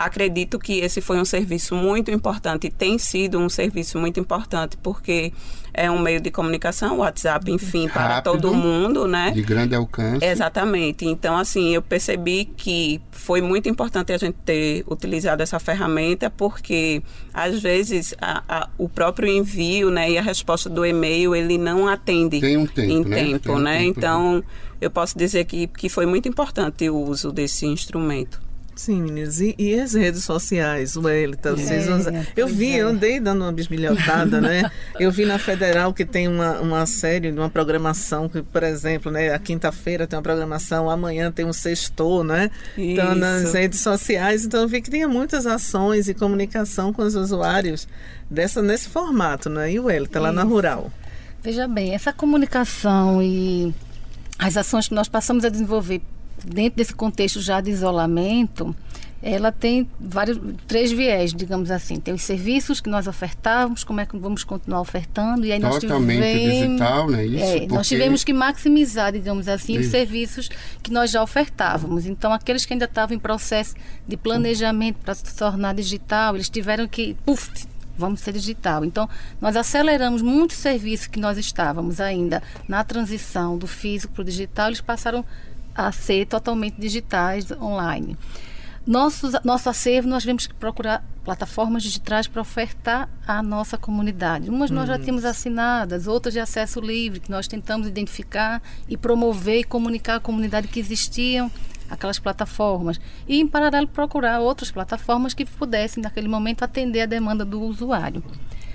acredito 0.00 0.58
que 0.58 0.78
esse 0.78 1.02
foi 1.02 1.20
um 1.20 1.26
serviço 1.26 1.74
muito 1.76 2.10
importante, 2.10 2.70
tem 2.70 2.96
sido 2.96 3.38
um 3.38 3.50
serviço 3.50 3.98
muito 3.98 4.18
importante, 4.18 4.78
porque 4.78 5.30
é 5.74 5.90
um 5.90 5.98
meio 5.98 6.22
de 6.22 6.30
comunicação, 6.30 6.98
WhatsApp, 6.98 7.50
enfim, 7.52 7.86
Rápido, 7.86 7.92
para 7.92 8.22
todo 8.22 8.54
mundo, 8.54 9.06
né? 9.06 9.30
De 9.30 9.42
grande 9.42 9.74
alcance. 9.74 10.24
Exatamente. 10.24 11.04
Então, 11.04 11.36
assim, 11.36 11.74
eu 11.74 11.82
percebi 11.82 12.46
que 12.46 12.98
foi 13.10 13.42
muito 13.42 13.68
importante 13.68 14.10
a 14.10 14.16
gente 14.16 14.36
ter 14.42 14.84
utilizado 14.88 15.42
essa 15.42 15.60
ferramenta, 15.60 16.30
porque 16.30 17.02
às 17.34 17.60
vezes 17.60 18.14
a, 18.20 18.42
a, 18.48 18.68
o 18.78 18.88
próprio 18.88 19.28
envio, 19.28 19.90
né, 19.90 20.10
e 20.10 20.16
a 20.16 20.22
resposta 20.22 20.70
do 20.70 20.84
e-mail, 20.84 21.36
ele 21.36 21.58
não 21.58 21.86
atende 21.86 22.40
Tem 22.40 22.56
um 22.56 22.66
tempo, 22.66 22.90
em 22.90 23.04
né? 23.04 23.16
tempo, 23.16 23.52
um 23.52 23.58
né? 23.58 23.78
tempo, 23.78 23.98
então, 23.98 24.36
né? 24.36 24.42
eu 24.80 24.90
posso 24.90 25.16
dizer 25.16 25.44
que, 25.44 25.66
que 25.66 25.90
foi 25.90 26.06
muito 26.06 26.26
importante 26.26 26.88
o 26.88 26.96
uso 26.96 27.30
desse 27.30 27.66
instrumento. 27.66 28.49
Sim, 28.74 29.02
meninas. 29.02 29.40
E, 29.40 29.54
e, 29.58 29.78
as 29.78 29.94
redes 29.94 30.24
sociais, 30.24 30.96
Wellington? 30.96 31.56
Vocês 31.56 32.06
é, 32.06 32.26
Eu 32.34 32.48
vi, 32.48 32.78
é. 32.78 32.80
andei 32.80 33.20
dando 33.20 33.42
uma 33.42 33.52
bisbilhotada, 33.52 34.40
né? 34.40 34.70
Eu 34.98 35.10
vi 35.12 35.26
na 35.26 35.38
Federal 35.38 35.92
que 35.92 36.04
tem 36.04 36.28
uma, 36.28 36.60
uma 36.60 36.86
série, 36.86 37.30
uma 37.30 37.50
programação, 37.50 38.28
que, 38.28 38.42
por 38.42 38.62
exemplo, 38.62 39.10
né, 39.12 39.34
a 39.34 39.38
quinta-feira 39.38 40.06
tem 40.06 40.16
uma 40.16 40.22
programação, 40.22 40.88
amanhã 40.88 41.30
tem 41.30 41.44
um 41.44 41.52
sextor, 41.52 42.24
né? 42.24 42.50
Isso. 42.76 42.92
Então, 42.92 43.14
nas 43.14 43.52
redes 43.52 43.80
sociais. 43.80 44.44
Então, 44.44 44.62
eu 44.62 44.68
vi 44.68 44.80
que 44.80 44.90
tinha 44.90 45.08
muitas 45.08 45.46
ações 45.46 46.08
e 46.08 46.14
comunicação 46.14 46.92
com 46.92 47.02
os 47.02 47.14
usuários 47.14 47.86
dessa, 48.30 48.62
nesse 48.62 48.88
formato, 48.88 49.50
né? 49.50 49.72
E 49.72 49.78
o 49.78 49.84
Wellington, 49.84 50.20
lá 50.20 50.32
na 50.32 50.42
Rural. 50.42 50.90
Veja 51.42 51.66
bem, 51.66 51.94
essa 51.94 52.12
comunicação 52.12 53.22
e 53.22 53.74
as 54.38 54.56
ações 54.56 54.88
que 54.88 54.94
nós 54.94 55.08
passamos 55.08 55.44
a 55.44 55.48
desenvolver 55.48 56.00
dentro 56.44 56.76
desse 56.76 56.94
contexto 56.94 57.40
já 57.40 57.60
de 57.60 57.70
isolamento, 57.70 58.74
ela 59.22 59.52
tem 59.52 59.88
vários 60.00 60.38
três 60.66 60.90
viés, 60.90 61.34
digamos 61.34 61.70
assim. 61.70 62.00
Tem 62.00 62.14
os 62.14 62.22
serviços 62.22 62.80
que 62.80 62.88
nós 62.88 63.06
ofertávamos, 63.06 63.84
como 63.84 64.00
é 64.00 64.06
que 64.06 64.16
vamos 64.16 64.44
continuar 64.44 64.80
ofertando 64.80 65.44
e 65.44 65.52
aí 65.52 65.58
nós 65.58 65.78
Totalmente 65.78 66.22
tivemos, 66.22 66.66
digital, 66.66 67.10
né? 67.10 67.26
Isso, 67.26 67.44
é, 67.44 67.58
porque... 67.60 67.74
nós 67.74 67.88
tivemos 67.88 68.24
que 68.24 68.32
maximizar, 68.32 69.12
digamos 69.12 69.46
assim, 69.46 69.74
Isso. 69.74 69.82
os 69.82 69.86
serviços 69.88 70.48
que 70.82 70.90
nós 70.90 71.10
já 71.10 71.22
ofertávamos. 71.22 72.06
Então, 72.06 72.32
aqueles 72.32 72.64
que 72.64 72.72
ainda 72.72 72.86
estavam 72.86 73.14
em 73.14 73.18
processo 73.18 73.74
de 74.08 74.16
planejamento 74.16 74.96
para 75.04 75.14
se 75.14 75.36
tornar 75.36 75.74
digital, 75.74 76.34
eles 76.34 76.48
tiveram 76.48 76.88
que, 76.88 77.14
puf, 77.26 77.50
vamos 77.98 78.20
ser 78.20 78.32
digital. 78.32 78.86
Então, 78.86 79.06
nós 79.38 79.54
aceleramos 79.54 80.22
muitos 80.22 80.56
serviços 80.56 81.06
que 81.06 81.20
nós 81.20 81.36
estávamos 81.36 82.00
ainda 82.00 82.42
na 82.66 82.82
transição 82.82 83.58
do 83.58 83.66
físico 83.66 84.14
para 84.14 84.22
o 84.22 84.24
digital, 84.24 84.68
eles 84.68 84.80
passaram 84.80 85.22
a 85.74 85.90
ser 85.92 86.26
totalmente 86.26 86.80
digitais 86.80 87.50
online. 87.52 88.16
Nosso, 88.86 89.30
nosso 89.44 89.68
acervo, 89.68 90.08
nós 90.08 90.22
tivemos 90.22 90.46
que 90.46 90.54
procurar 90.54 91.04
plataformas 91.22 91.82
digitais 91.82 92.26
para 92.26 92.40
ofertar 92.40 93.08
à 93.26 93.42
nossa 93.42 93.76
comunidade. 93.76 94.48
Umas 94.48 94.70
nós 94.70 94.88
já 94.88 94.96
uhum. 94.96 95.00
tínhamos 95.00 95.24
assinadas, 95.24 96.06
outras 96.06 96.32
de 96.32 96.40
acesso 96.40 96.80
livre, 96.80 97.20
que 97.20 97.30
nós 97.30 97.46
tentamos 97.46 97.86
identificar 97.86 98.62
e 98.88 98.96
promover 98.96 99.60
e 99.60 99.64
comunicar 99.64 100.16
à 100.16 100.20
comunidade 100.20 100.66
que 100.66 100.80
existiam 100.80 101.50
aquelas 101.90 102.18
plataformas. 102.18 102.98
E, 103.28 103.38
em 103.38 103.46
paralelo, 103.46 103.86
procurar 103.86 104.40
outras 104.40 104.70
plataformas 104.70 105.34
que 105.34 105.44
pudessem, 105.44 106.02
naquele 106.02 106.28
momento, 106.28 106.62
atender 106.62 107.02
a 107.02 107.06
demanda 107.06 107.44
do 107.44 107.60
usuário. 107.60 108.22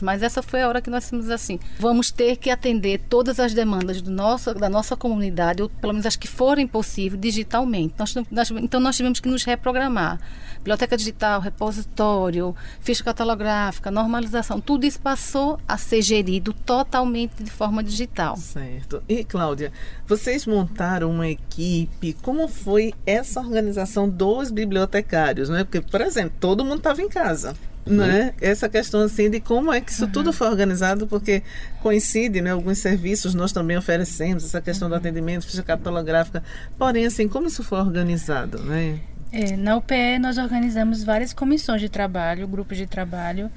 Mas 0.01 0.21
essa 0.23 0.41
foi 0.41 0.61
a 0.61 0.67
hora 0.67 0.81
que 0.81 0.89
nós 0.89 1.03
dissemos 1.03 1.29
assim: 1.29 1.59
vamos 1.79 2.11
ter 2.11 2.35
que 2.37 2.49
atender 2.49 3.01
todas 3.09 3.39
as 3.39 3.53
demandas 3.53 4.01
do 4.01 4.11
nosso, 4.11 4.53
da 4.53 4.69
nossa 4.69 4.95
comunidade, 4.95 5.61
ou 5.61 5.69
pelo 5.69 5.93
menos 5.93 6.05
as 6.05 6.15
que 6.15 6.27
forem 6.27 6.67
possíveis, 6.67 7.21
digitalmente. 7.21 7.93
Nós, 7.97 8.15
nós, 8.31 8.51
então 8.51 8.79
nós 8.79 8.95
tivemos 8.95 9.19
que 9.19 9.29
nos 9.29 9.43
reprogramar. 9.43 10.19
Biblioteca 10.57 10.97
digital, 10.97 11.39
repositório, 11.41 12.55
ficha 12.79 13.03
catalográfica, 13.03 13.91
normalização, 13.91 14.59
tudo 14.59 14.85
isso 14.85 14.99
passou 14.99 15.59
a 15.67 15.77
ser 15.77 16.01
gerido 16.01 16.53
totalmente 16.53 17.43
de 17.43 17.51
forma 17.51 17.83
digital. 17.83 18.35
Certo. 18.35 19.03
E 19.07 19.23
Cláudia, 19.23 19.71
vocês 20.07 20.47
montaram 20.47 21.11
uma 21.11 21.27
equipe, 21.27 22.13
como 22.21 22.47
foi 22.47 22.93
essa 23.05 23.39
organização 23.39 24.09
dos 24.09 24.49
bibliotecários, 24.49 25.49
né? 25.49 25.63
Porque, 25.63 25.81
por 25.81 26.01
exemplo, 26.01 26.33
todo 26.39 26.65
mundo 26.65 26.77
estava 26.77 27.01
em 27.01 27.09
casa 27.09 27.55
né? 27.85 28.33
Essa 28.41 28.67
questão 28.67 29.01
assim 29.01 29.29
de 29.29 29.39
como 29.39 29.71
é 29.71 29.79
que 29.79 29.91
isso 29.91 30.05
uhum. 30.05 30.11
tudo 30.11 30.33
foi 30.33 30.47
organizado, 30.47 31.05
porque 31.07 31.43
coincide, 31.81 32.41
né? 32.41 32.51
Alguns 32.51 32.79
serviços 32.79 33.33
nós 33.33 33.51
também 33.51 33.77
oferecemos 33.77 34.43
essa 34.43 34.61
questão 34.61 34.89
do 34.89 34.95
atendimento, 34.95 35.45
ficha 35.45 35.63
catalográfica. 35.63 36.43
Porém, 36.77 37.05
assim, 37.05 37.27
como 37.27 37.47
isso 37.47 37.63
foi 37.63 37.79
organizado, 37.79 38.59
né? 38.59 38.99
É, 39.31 39.55
na 39.57 39.75
UPE 39.75 40.17
nós 40.19 40.37
organizamos 40.37 41.03
várias 41.03 41.33
comissões 41.33 41.81
de 41.81 41.89
trabalho, 41.89 42.47
grupos 42.47 42.77
de 42.77 42.87
trabalho 42.87 43.51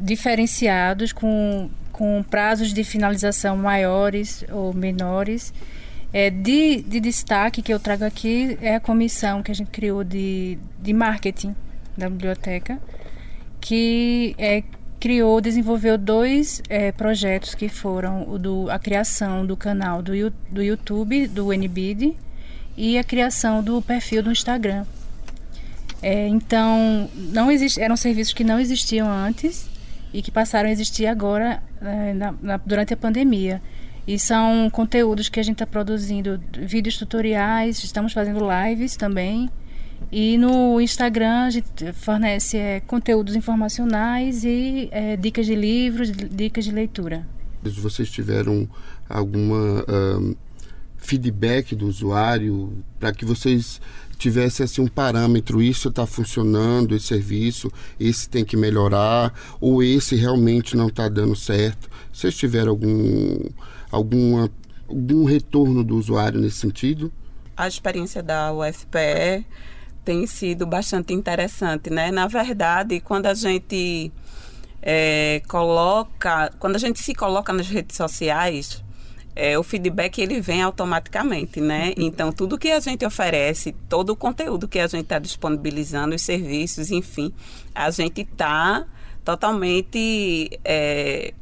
diferenciados 0.00 1.12
com, 1.12 1.68
com 1.92 2.24
prazos 2.28 2.72
de 2.72 2.82
finalização 2.82 3.56
maiores 3.56 4.44
ou 4.50 4.72
menores. 4.72 5.52
É, 6.12 6.28
de, 6.28 6.82
de 6.82 6.98
destaque 6.98 7.62
que 7.62 7.72
eu 7.72 7.78
trago 7.78 8.04
aqui 8.04 8.58
é 8.60 8.74
a 8.74 8.80
comissão 8.80 9.42
que 9.42 9.50
a 9.52 9.54
gente 9.54 9.70
criou 9.70 10.02
de, 10.02 10.58
de 10.82 10.92
marketing 10.92 11.54
da 11.96 12.08
biblioteca, 12.08 12.80
que 13.60 14.34
é, 14.38 14.62
criou, 14.98 15.40
desenvolveu 15.40 15.96
dois 15.96 16.62
é, 16.68 16.92
projetos 16.92 17.54
que 17.54 17.68
foram 17.68 18.28
o 18.28 18.38
do, 18.38 18.70
a 18.70 18.78
criação 18.78 19.46
do 19.46 19.56
canal 19.56 20.02
do, 20.02 20.12
do 20.50 20.62
YouTube, 20.62 21.26
do 21.26 21.52
NBID, 21.52 22.16
e 22.76 22.98
a 22.98 23.04
criação 23.04 23.62
do 23.62 23.80
perfil 23.82 24.22
do 24.22 24.30
Instagram. 24.30 24.84
É, 26.02 26.28
então, 26.28 27.08
não 27.14 27.50
existe, 27.50 27.80
eram 27.80 27.96
serviços 27.96 28.32
que 28.32 28.44
não 28.44 28.58
existiam 28.58 29.10
antes 29.10 29.68
e 30.12 30.22
que 30.22 30.30
passaram 30.30 30.68
a 30.68 30.72
existir 30.72 31.06
agora 31.06 31.62
é, 31.80 32.14
na, 32.14 32.34
na, 32.40 32.56
durante 32.58 32.94
a 32.94 32.96
pandemia. 32.96 33.60
E 34.06 34.18
são 34.18 34.68
conteúdos 34.70 35.28
que 35.28 35.38
a 35.38 35.42
gente 35.42 35.56
está 35.56 35.66
produzindo, 35.66 36.40
vídeos 36.52 36.96
tutoriais, 36.96 37.84
estamos 37.84 38.12
fazendo 38.12 38.40
lives 38.40 38.96
também 38.96 39.50
e 40.12 40.36
no 40.38 40.80
Instagram 40.80 41.44
a 41.44 41.50
gente 41.50 41.92
fornece 41.92 42.56
é, 42.56 42.80
conteúdos 42.80 43.36
informacionais 43.36 44.44
e 44.44 44.88
é, 44.90 45.16
dicas 45.16 45.46
de 45.46 45.54
livros, 45.54 46.10
dicas 46.10 46.64
de 46.64 46.72
leitura. 46.72 47.26
Vocês 47.62 48.10
tiveram 48.10 48.68
alguma 49.08 49.84
feedback 51.00 51.74
do 51.74 51.88
usuário 51.88 52.84
para 52.98 53.12
que 53.12 53.24
vocês 53.24 53.80
tivessem 54.18 54.64
assim 54.64 54.82
um 54.82 54.86
parâmetro 54.86 55.62
isso 55.62 55.88
está 55.88 56.06
funcionando 56.06 56.94
esse 56.94 57.06
serviço 57.06 57.72
esse 57.98 58.28
tem 58.28 58.44
que 58.44 58.56
melhorar 58.56 59.32
ou 59.58 59.82
esse 59.82 60.14
realmente 60.14 60.76
não 60.76 60.88
está 60.88 61.08
dando 61.08 61.34
certo 61.34 61.88
vocês 62.12 62.36
tiveram 62.36 62.70
algum 62.70 63.48
alguma 63.90 64.50
algum 64.86 65.24
retorno 65.24 65.82
do 65.82 65.96
usuário 65.96 66.38
nesse 66.38 66.56
sentido 66.56 67.10
a 67.56 67.66
experiência 67.66 68.22
da 68.22 68.52
UFPE 68.52 69.46
tem 70.10 70.26
sido 70.26 70.66
bastante 70.66 71.12
interessante 71.12 71.88
né 71.88 72.10
na 72.10 72.26
verdade 72.26 72.98
quando 72.98 73.26
a 73.26 73.34
gente 73.34 74.10
é, 74.82 75.40
coloca 75.46 76.52
quando 76.58 76.74
a 76.74 76.78
gente 76.80 76.98
se 76.98 77.14
coloca 77.14 77.52
nas 77.52 77.68
redes 77.68 77.96
sociais 77.96 78.82
é, 79.36 79.56
o 79.56 79.62
feedback 79.62 80.20
ele 80.20 80.40
vem 80.40 80.60
automaticamente, 80.60 81.60
né? 81.60 81.94
Então, 81.96 82.32
tudo 82.32 82.58
que 82.58 82.68
a 82.68 82.80
gente 82.80 83.06
oferece, 83.06 83.72
todo 83.88 84.10
o 84.10 84.16
conteúdo 84.16 84.66
que 84.66 84.78
a 84.80 84.88
gente 84.88 85.04
está 85.04 85.20
disponibilizando, 85.20 86.16
os 86.16 86.20
serviços, 86.22 86.90
enfim, 86.90 87.32
a 87.72 87.90
gente 87.90 88.22
está 88.22 88.86
totalmente 89.24 90.50
é, 90.64 91.32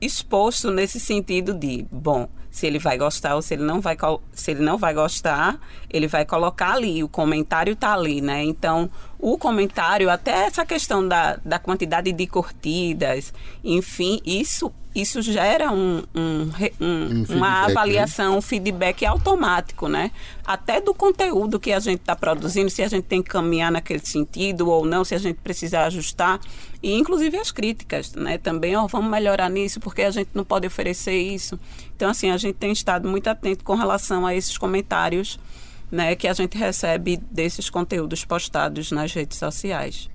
exposto 0.00 0.70
nesse 0.70 1.00
sentido 1.00 1.54
de, 1.54 1.86
bom, 1.90 2.28
se 2.54 2.68
ele 2.68 2.78
vai 2.78 2.96
gostar 2.96 3.34
ou 3.34 3.42
se 3.42 3.54
ele 3.54 3.64
não 3.64 3.80
vai 3.80 3.96
se 4.32 4.52
ele 4.52 4.62
não 4.62 4.78
vai 4.78 4.94
gostar, 4.94 5.58
ele 5.90 6.06
vai 6.06 6.24
colocar 6.24 6.74
ali, 6.74 7.02
o 7.02 7.08
comentário 7.08 7.72
está 7.72 7.92
ali, 7.92 8.20
né? 8.20 8.44
Então, 8.44 8.88
o 9.24 9.38
comentário, 9.38 10.10
até 10.10 10.44
essa 10.44 10.66
questão 10.66 11.08
da, 11.08 11.38
da 11.42 11.58
quantidade 11.58 12.12
de 12.12 12.26
curtidas, 12.26 13.32
enfim, 13.64 14.20
isso 14.22 14.70
isso 14.94 15.20
gera 15.22 15.72
um, 15.72 16.04
um, 16.14 16.50
um, 16.80 17.24
um 17.30 17.36
uma 17.36 17.66
né? 17.66 17.72
avaliação, 17.72 18.32
né? 18.32 18.38
um 18.38 18.42
feedback 18.42 19.04
automático, 19.04 19.88
né? 19.88 20.12
Até 20.46 20.80
do 20.80 20.94
conteúdo 20.94 21.58
que 21.58 21.72
a 21.72 21.80
gente 21.80 22.00
está 22.00 22.14
produzindo, 22.14 22.70
se 22.70 22.80
a 22.80 22.86
gente 22.86 23.04
tem 23.04 23.20
que 23.20 23.30
caminhar 23.30 23.72
naquele 23.72 24.04
sentido 24.06 24.68
ou 24.68 24.84
não, 24.84 25.04
se 25.04 25.14
a 25.14 25.18
gente 25.18 25.40
precisa 25.42 25.80
ajustar. 25.80 26.38
E 26.80 26.94
inclusive 26.94 27.36
as 27.38 27.50
críticas, 27.50 28.12
né? 28.12 28.38
Também, 28.38 28.76
oh, 28.76 28.86
vamos 28.86 29.10
melhorar 29.10 29.48
nisso, 29.48 29.80
porque 29.80 30.02
a 30.02 30.10
gente 30.12 30.28
não 30.34 30.44
pode 30.44 30.66
oferecer 30.66 31.18
isso. 31.18 31.58
Então, 31.96 32.10
assim, 32.10 32.30
a 32.30 32.36
gente 32.36 32.54
tem 32.54 32.70
estado 32.70 33.08
muito 33.08 33.26
atento 33.26 33.64
com 33.64 33.74
relação 33.74 34.24
a 34.24 34.34
esses 34.34 34.56
comentários 34.56 35.40
né, 35.90 36.14
que 36.14 36.26
a 36.26 36.32
gente 36.32 36.56
recebe 36.56 37.16
desses 37.30 37.70
conteúdos 37.70 38.24
postados 38.24 38.90
nas 38.90 39.12
redes 39.12 39.38
sociais. 39.38 40.08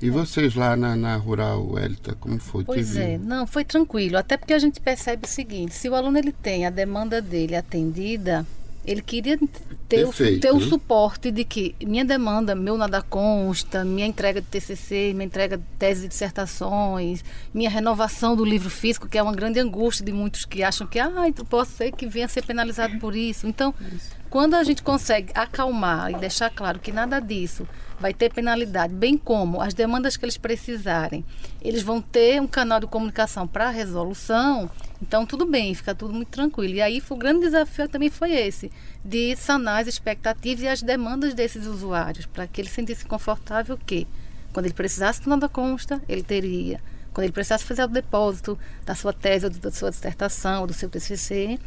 E 0.00 0.10
vocês 0.10 0.54
lá 0.54 0.76
na, 0.76 0.94
na 0.96 1.16
Rural, 1.16 1.78
Elita, 1.78 2.14
como 2.14 2.38
foi? 2.38 2.64
Pois 2.64 2.96
é, 2.96 3.18
não, 3.18 3.46
foi 3.46 3.64
tranquilo. 3.64 4.16
Até 4.16 4.36
porque 4.36 4.54
a 4.54 4.58
gente 4.58 4.80
percebe 4.80 5.26
o 5.26 5.28
seguinte, 5.28 5.74
se 5.74 5.88
o 5.88 5.94
aluno 5.94 6.18
ele 6.18 6.32
tem 6.32 6.64
a 6.64 6.70
demanda 6.70 7.20
dele 7.20 7.56
atendida, 7.56 8.46
ele 8.86 9.02
queria 9.02 9.38
ter, 9.88 10.04
Perfeito, 10.04 10.36
o, 10.36 10.40
ter 10.40 10.52
o 10.52 10.60
suporte 10.60 11.30
de 11.30 11.44
que 11.44 11.74
minha 11.80 12.04
demanda, 12.04 12.54
meu 12.54 12.76
nada 12.76 13.00
consta, 13.00 13.84
minha 13.84 14.06
entrega 14.06 14.40
de 14.40 14.46
TCC, 14.46 15.12
minha 15.14 15.24
entrega 15.24 15.56
de 15.56 15.64
tese 15.78 16.02
de 16.02 16.08
dissertações, 16.08 17.24
minha 17.54 17.70
renovação 17.70 18.36
do 18.36 18.44
livro 18.44 18.68
físico, 18.68 19.08
que 19.08 19.16
é 19.16 19.22
uma 19.22 19.32
grande 19.32 19.58
angústia 19.58 20.04
de 20.04 20.12
muitos 20.12 20.44
que 20.44 20.62
acham 20.62 20.86
que, 20.86 20.98
ah, 20.98 21.10
posso 21.48 21.72
ser 21.72 21.92
que 21.92 22.06
venha 22.06 22.26
a 22.26 22.28
ser 22.28 22.44
penalizado 22.44 22.98
por 22.98 23.16
isso. 23.16 23.46
Então, 23.46 23.74
isso. 23.92 24.10
quando 24.28 24.54
a 24.54 24.62
gente 24.62 24.82
consegue 24.82 25.32
acalmar 25.34 26.10
e 26.10 26.16
deixar 26.16 26.50
claro 26.50 26.78
que 26.78 26.92
nada 26.92 27.18
disso 27.18 27.66
vai 27.98 28.12
ter 28.12 28.32
penalidade, 28.32 28.94
bem 28.94 29.16
como 29.16 29.60
as 29.60 29.74
demandas 29.74 30.16
que 30.16 30.24
eles 30.24 30.36
precisarem, 30.36 31.24
eles 31.60 31.82
vão 31.82 32.00
ter 32.00 32.40
um 32.40 32.46
canal 32.46 32.78
de 32.78 32.86
comunicação 32.86 33.48
para 33.48 33.70
resolução, 33.70 34.70
então, 35.00 35.24
tudo 35.24 35.46
bem, 35.46 35.74
fica 35.74 35.94
tudo 35.94 36.12
muito 36.12 36.28
tranquilo. 36.28 36.74
E 36.74 36.80
aí, 36.80 37.00
foi, 37.00 37.16
o 37.16 37.20
grande 37.20 37.40
desafio 37.40 37.88
também 37.88 38.10
foi 38.10 38.32
esse, 38.32 38.70
de 39.04 39.36
sanar 39.36 39.82
as 39.82 39.88
expectativas 39.88 40.62
e 40.62 40.68
as 40.68 40.82
demandas 40.82 41.34
desses 41.34 41.66
usuários, 41.66 42.26
para 42.26 42.46
que 42.46 42.60
ele 42.60 42.68
sentisse 42.68 43.04
confortável 43.04 43.78
que, 43.78 44.06
quando 44.52 44.66
ele 44.66 44.74
precisasse 44.74 45.22
de 45.22 45.28
nada 45.28 45.48
consta, 45.48 46.00
ele 46.08 46.22
teria. 46.22 46.80
Quando 47.12 47.24
ele 47.24 47.32
precisasse 47.32 47.64
fazer 47.64 47.84
o 47.84 47.88
depósito 47.88 48.58
da 48.84 48.94
sua 48.94 49.12
tese, 49.12 49.46
ou 49.46 49.50
da 49.50 49.70
sua 49.70 49.90
dissertação, 49.90 50.62
ou 50.62 50.66
do 50.66 50.72
seu 50.72 50.88
TCC, 50.88 51.58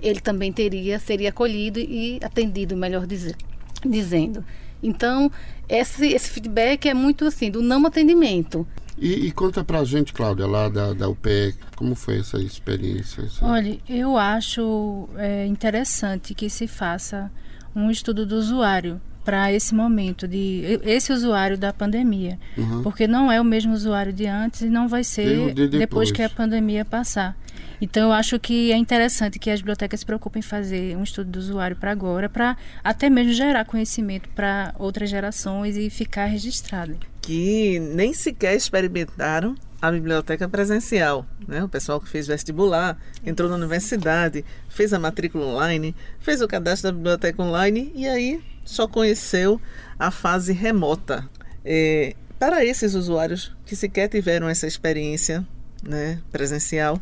ele 0.00 0.20
também 0.20 0.52
teria, 0.52 0.98
seria 0.98 1.30
acolhido 1.30 1.78
e 1.78 2.18
atendido, 2.22 2.76
melhor 2.76 3.06
dizer, 3.06 3.36
dizendo. 3.84 4.44
Então, 4.82 5.30
esse, 5.68 6.06
esse 6.08 6.30
feedback 6.30 6.88
é 6.88 6.94
muito 6.94 7.24
assim, 7.24 7.50
do 7.50 7.62
não 7.62 7.84
atendimento. 7.86 8.66
E, 8.98 9.26
e 9.26 9.32
conta 9.32 9.62
pra 9.62 9.84
gente, 9.84 10.12
Cláudia, 10.12 10.46
lá 10.46 10.68
da, 10.68 10.92
da 10.92 11.08
UPE, 11.08 11.54
como 11.76 11.94
foi 11.94 12.20
essa 12.20 12.38
experiência? 12.38 13.22
Essa... 13.22 13.44
Olha, 13.44 13.78
eu 13.88 14.16
acho 14.16 15.08
é, 15.16 15.46
interessante 15.46 16.34
que 16.34 16.48
se 16.48 16.66
faça 16.66 17.30
um 17.74 17.90
estudo 17.90 18.24
do 18.24 18.36
usuário 18.36 19.00
para 19.22 19.52
esse 19.52 19.74
momento 19.74 20.28
de 20.28 20.80
esse 20.84 21.12
usuário 21.12 21.58
da 21.58 21.72
pandemia, 21.72 22.38
uhum. 22.56 22.82
porque 22.84 23.08
não 23.08 23.30
é 23.30 23.40
o 23.40 23.44
mesmo 23.44 23.74
usuário 23.74 24.12
de 24.12 24.24
antes 24.24 24.60
e 24.60 24.70
não 24.70 24.86
vai 24.86 25.02
ser 25.02 25.52
de 25.52 25.66
depois 25.66 26.12
que 26.12 26.22
a 26.22 26.30
pandemia 26.30 26.84
passar. 26.84 27.36
Então 27.80 28.04
eu 28.04 28.12
acho 28.12 28.38
que 28.38 28.70
é 28.70 28.76
interessante 28.76 29.38
que 29.38 29.50
as 29.50 29.60
bibliotecas 29.60 30.00
se 30.00 30.06
preocupem 30.06 30.38
em 30.38 30.42
fazer 30.42 30.96
um 30.96 31.02
estudo 31.02 31.28
do 31.28 31.38
usuário 31.40 31.76
para 31.76 31.90
agora, 31.90 32.28
para 32.28 32.56
até 32.84 33.10
mesmo 33.10 33.32
gerar 33.32 33.64
conhecimento 33.64 34.28
para 34.28 34.72
outras 34.78 35.10
gerações 35.10 35.76
e 35.76 35.90
ficar 35.90 36.26
registrado. 36.26 36.96
Que 37.26 37.80
nem 37.80 38.12
sequer 38.12 38.54
experimentaram 38.54 39.56
a 39.82 39.90
biblioteca 39.90 40.48
presencial, 40.48 41.26
né? 41.46 41.64
O 41.64 41.68
pessoal 41.68 42.00
que 42.00 42.08
fez 42.08 42.28
vestibular, 42.28 42.96
entrou 43.24 43.50
na 43.50 43.56
universidade, 43.56 44.44
fez 44.68 44.92
a 44.92 44.98
matrícula 45.00 45.44
online, 45.44 45.92
fez 46.20 46.40
o 46.40 46.46
cadastro 46.46 46.92
da 46.92 46.96
biblioteca 46.96 47.42
online 47.42 47.90
e 47.96 48.06
aí 48.06 48.40
só 48.64 48.86
conheceu 48.86 49.60
a 49.98 50.12
fase 50.12 50.52
remota. 50.52 51.28
É, 51.64 52.14
para 52.38 52.64
esses 52.64 52.94
usuários 52.94 53.52
que 53.64 53.74
sequer 53.74 54.08
tiveram 54.08 54.48
essa 54.48 54.68
experiência 54.68 55.44
né, 55.82 56.22
presencial, 56.30 57.00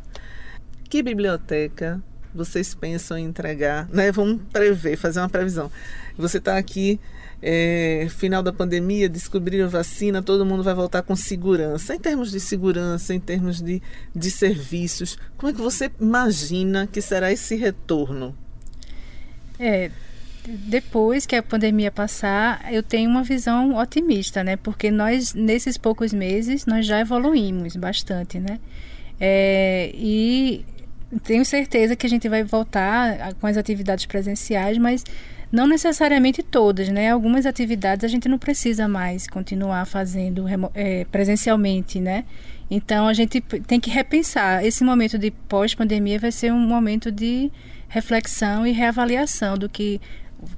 que 0.89 1.03
biblioteca 1.03 2.03
vocês 2.35 2.75
pensam 2.75 3.17
em 3.17 3.25
entregar? 3.25 3.89
Né? 3.91 4.11
Vamos 4.11 4.43
prever, 4.53 4.97
fazer 4.97 5.21
uma 5.21 5.29
previsão. 5.29 5.71
Você 6.17 6.39
está 6.39 6.59
aqui, 6.59 7.01
é, 7.43 8.07
final 8.11 8.43
da 8.43 8.53
pandemia, 8.53 9.09
descobriram 9.09 9.69
vacina, 9.69 10.23
todo 10.23 10.45
mundo 10.45 10.63
vai 10.63 10.75
voltar 10.75 11.03
com 11.03 11.15
segurança. 11.15 11.95
Em 11.95 11.99
termos 11.99 12.31
de 12.31 12.41
segurança, 12.41 13.15
em 13.15 13.21
termos 13.21 13.61
de, 13.61 13.83
de 14.15 14.31
serviços, 14.31 15.19
como 15.37 15.51
é 15.51 15.55
que 15.55 15.61
você 15.61 15.91
imagina 16.01 16.87
que 16.87 17.01
será 17.01 17.31
esse 17.31 17.55
retorno? 17.55 18.35
É, 19.59 19.91
depois 20.47 21.25
que 21.25 21.35
a 21.37 21.43
pandemia 21.43 21.91
passar, 21.91 22.73
eu 22.73 22.83
tenho 22.83 23.09
uma 23.09 23.23
visão 23.23 23.77
otimista, 23.77 24.45
né? 24.45 24.57
Porque 24.57 24.91
nós, 24.91 25.33
nesses 25.33 25.79
poucos 25.79 26.13
meses, 26.13 26.67
nós 26.67 26.85
já 26.87 27.01
evoluímos 27.01 27.77
bastante, 27.77 28.39
né? 28.39 28.61
É, 29.19 29.91
e 29.95 30.65
tenho 31.23 31.45
certeza 31.45 31.97
que 31.97 32.07
a 32.07 32.09
gente 32.09 32.29
vai 32.29 32.43
voltar 32.43 33.35
com 33.35 33.47
as 33.47 33.57
atividades 33.57 34.07
presenciais, 34.07 34.79
mas 34.79 35.05
não 35.51 35.67
necessariamente 35.67 36.43
todas, 36.43 36.89
né? 36.89 37.11
Algumas 37.11 37.47
atividades 37.47 38.05
a 38.05 38.09
gente 38.09 38.29
não 38.29 38.39
precisa 38.39 38.89
mais 38.89 39.27
continuar 39.27 39.87
fazendo 39.87 40.47
é, 40.75 41.05
presencialmente, 41.05 42.01
né? 42.01 42.25
Então 42.71 43.07
a 43.07 43.13
gente 43.13 43.41
tem 43.41 43.79
que 43.79 43.91
repensar. 43.91 44.65
Esse 44.65 44.83
momento 44.83 45.19
de 45.19 45.31
pós-pandemia 45.31 46.19
vai 46.19 46.33
ser 46.33 46.53
um 46.53 46.59
momento 46.59 47.13
de 47.13 47.53
reflexão 47.89 48.67
e 48.67 48.73
reavaliação 48.73 49.57
do 49.57 49.69
que 49.69 50.01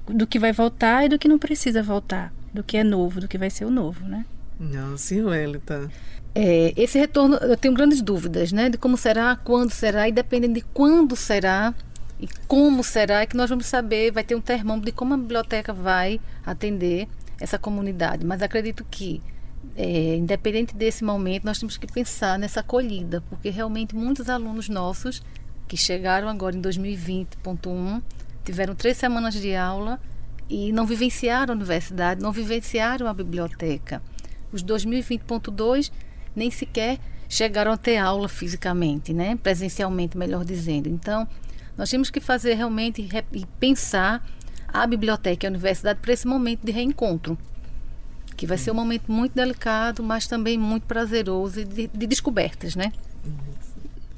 do 0.06 0.26
que 0.26 0.38
vai 0.38 0.52
voltar 0.52 1.04
e 1.04 1.08
do 1.08 1.18
que 1.18 1.28
não 1.28 1.38
precisa 1.38 1.82
voltar, 1.82 2.32
do 2.52 2.64
que 2.64 2.76
é 2.76 2.82
novo, 2.82 3.20
do 3.20 3.28
que 3.28 3.38
vai 3.38 3.50
ser 3.50 3.66
o 3.66 3.70
novo, 3.70 4.04
né? 4.04 4.24
Não, 4.58 4.96
sim, 4.96 5.20
Wellington. 5.22 5.88
É, 6.38 6.74
esse 6.76 6.98
retorno, 6.98 7.36
eu 7.36 7.56
tenho 7.56 7.72
grandes 7.72 8.02
dúvidas, 8.02 8.52
né? 8.52 8.68
De 8.68 8.76
como 8.76 8.98
será, 8.98 9.36
quando 9.36 9.70
será, 9.70 10.06
e 10.06 10.12
dependendo 10.12 10.52
de 10.52 10.60
quando 10.60 11.16
será 11.16 11.74
e 12.20 12.28
como 12.46 12.84
será, 12.84 13.22
é 13.22 13.26
que 13.26 13.34
nós 13.34 13.48
vamos 13.48 13.64
saber, 13.64 14.12
vai 14.12 14.22
ter 14.22 14.34
um 14.34 14.40
termômetro 14.42 14.84
de 14.84 14.92
como 14.92 15.14
a 15.14 15.16
biblioteca 15.16 15.72
vai 15.72 16.20
atender 16.44 17.08
essa 17.40 17.58
comunidade. 17.58 18.26
Mas 18.26 18.42
acredito 18.42 18.84
que, 18.90 19.22
é, 19.74 20.16
independente 20.16 20.76
desse 20.76 21.02
momento, 21.02 21.46
nós 21.46 21.58
temos 21.58 21.78
que 21.78 21.86
pensar 21.86 22.38
nessa 22.38 22.60
acolhida, 22.60 23.22
porque 23.30 23.48
realmente 23.48 23.96
muitos 23.96 24.28
alunos 24.28 24.68
nossos 24.68 25.22
que 25.66 25.76
chegaram 25.78 26.28
agora 26.28 26.54
em 26.54 26.60
2020.1 26.60 28.02
tiveram 28.44 28.74
três 28.74 28.98
semanas 28.98 29.32
de 29.32 29.54
aula 29.54 29.98
e 30.50 30.70
não 30.70 30.84
vivenciaram 30.84 31.54
a 31.54 31.56
universidade, 31.56 32.20
não 32.20 32.30
vivenciaram 32.30 33.06
a 33.06 33.14
biblioteca. 33.14 34.02
Os 34.52 34.62
2020.2 34.62 35.90
nem 36.36 36.50
sequer 36.50 36.98
chegaram 37.28 37.72
a 37.72 37.76
ter 37.76 37.96
aula 37.96 38.28
fisicamente, 38.28 39.12
né? 39.12 39.36
presencialmente, 39.42 40.16
melhor 40.16 40.44
dizendo. 40.44 40.88
Então, 40.88 41.26
nós 41.76 41.90
temos 41.90 42.10
que 42.10 42.20
fazer 42.20 42.54
realmente 42.54 43.08
e 43.32 43.46
pensar 43.58 44.24
a 44.68 44.86
biblioteca 44.86 45.44
e 45.44 45.48
a 45.48 45.50
universidade 45.50 45.98
para 46.00 46.12
esse 46.12 46.26
momento 46.26 46.64
de 46.64 46.70
reencontro, 46.70 47.36
que 48.36 48.46
vai 48.46 48.58
ser 48.58 48.70
um 48.70 48.74
momento 48.74 49.10
muito 49.10 49.34
delicado, 49.34 50.02
mas 50.02 50.26
também 50.26 50.56
muito 50.56 50.84
prazeroso 50.84 51.60
e 51.60 51.64
de, 51.64 51.88
de 51.88 52.06
descobertas, 52.06 52.76
né? 52.76 52.92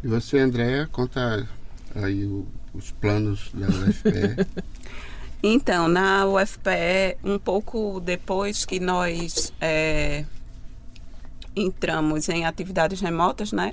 E 0.03 0.07
você, 0.07 0.39
Andréa, 0.39 0.87
conta 0.93 1.49
aí 1.95 2.25
o 2.25 2.47
os 2.79 2.93
planos 2.93 3.51
da 3.53 3.67
UFPE? 3.67 4.47
então, 5.43 5.89
na 5.89 6.27
UFPE, 6.27 7.17
um 7.25 7.39
pouco 7.39 8.01
depois 8.01 8.65
que 8.65 8.79
nós 8.81 9.53
é, 9.61 10.25
entramos 11.61 12.29
em 12.29 12.45
atividades 12.45 13.01
remotas, 13.01 13.53
né? 13.53 13.73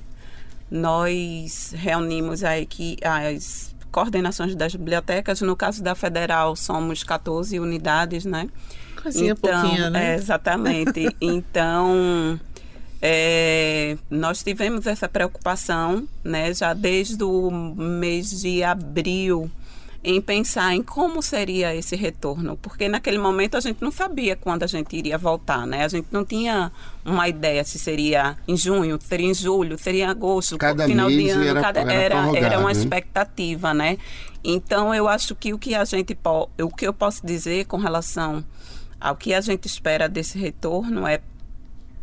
Nós 0.70 1.74
reunimos 1.76 2.44
aí 2.44 2.66
que 2.66 2.98
as 3.04 3.76
coordenações 3.92 4.56
das 4.56 4.76
bibliotecas, 4.76 5.42
no 5.42 5.56
caso 5.56 5.82
da 5.82 5.96
Federal 5.96 6.56
somos 6.56 7.04
14 7.04 7.60
unidades, 7.60 8.26
né? 8.26 8.50
Coisinha 9.02 9.32
então, 9.32 9.62
pouquinha, 9.62 9.90
né? 9.90 10.14
É, 10.14 10.16
exatamente. 10.16 11.16
então, 11.22 12.40
é, 13.02 13.98
nós 14.10 14.44
tivemos 14.44 14.88
essa 14.88 15.08
preocupação, 15.08 16.08
né, 16.24 16.54
já 16.54 16.74
desde 16.74 17.24
o 17.24 17.52
mês 17.52 18.42
de 18.42 18.64
abril, 18.64 19.50
em 20.06 20.22
pensar 20.22 20.76
em 20.76 20.84
como 20.84 21.20
seria 21.20 21.76
esse 21.76 21.96
retorno, 21.96 22.56
porque 22.58 22.88
naquele 22.88 23.18
momento 23.18 23.58
a 23.58 23.60
gente 23.60 23.82
não 23.82 23.92
sabia 23.92 24.36
quando 24.36 24.62
a 24.62 24.68
gente 24.68 24.96
iria 24.96 25.18
voltar, 25.18 25.66
né? 25.66 25.84
A 25.84 25.88
gente 25.88 26.10
não 26.12 26.24
tinha 26.24 26.72
uma 27.04 27.28
ideia 27.28 27.64
se 27.64 27.80
seria 27.80 28.38
em 28.48 28.56
junho, 28.56 29.00
seria 29.02 29.28
em 29.28 29.34
julho, 29.34 29.80
seria 29.80 30.06
em 30.06 30.08
agosto, 30.08 30.60
cada 30.60 30.86
final 30.86 31.08
mês 31.08 31.24
de 31.24 31.30
ano, 31.32 31.44
era, 31.44 31.62
cada, 31.62 31.80
era, 31.92 32.38
era, 32.38 32.60
uma 32.60 32.72
né? 32.72 32.80
expectativa, 32.80 33.74
né? 33.74 33.98
Então 34.44 34.94
eu 34.94 35.08
acho 35.08 35.34
que 35.34 35.52
o 35.52 35.58
que 35.58 35.74
a 35.74 35.84
gente 35.84 36.16
o 36.62 36.70
que 36.70 36.86
eu 36.86 36.94
posso 36.94 37.26
dizer 37.26 37.66
com 37.66 37.78
relação 37.78 38.46
ao 39.02 39.16
que 39.16 39.34
a 39.34 39.42
gente 39.42 39.66
espera 39.66 40.08
desse 40.08 40.38
retorno 40.38 41.08
é 41.08 41.20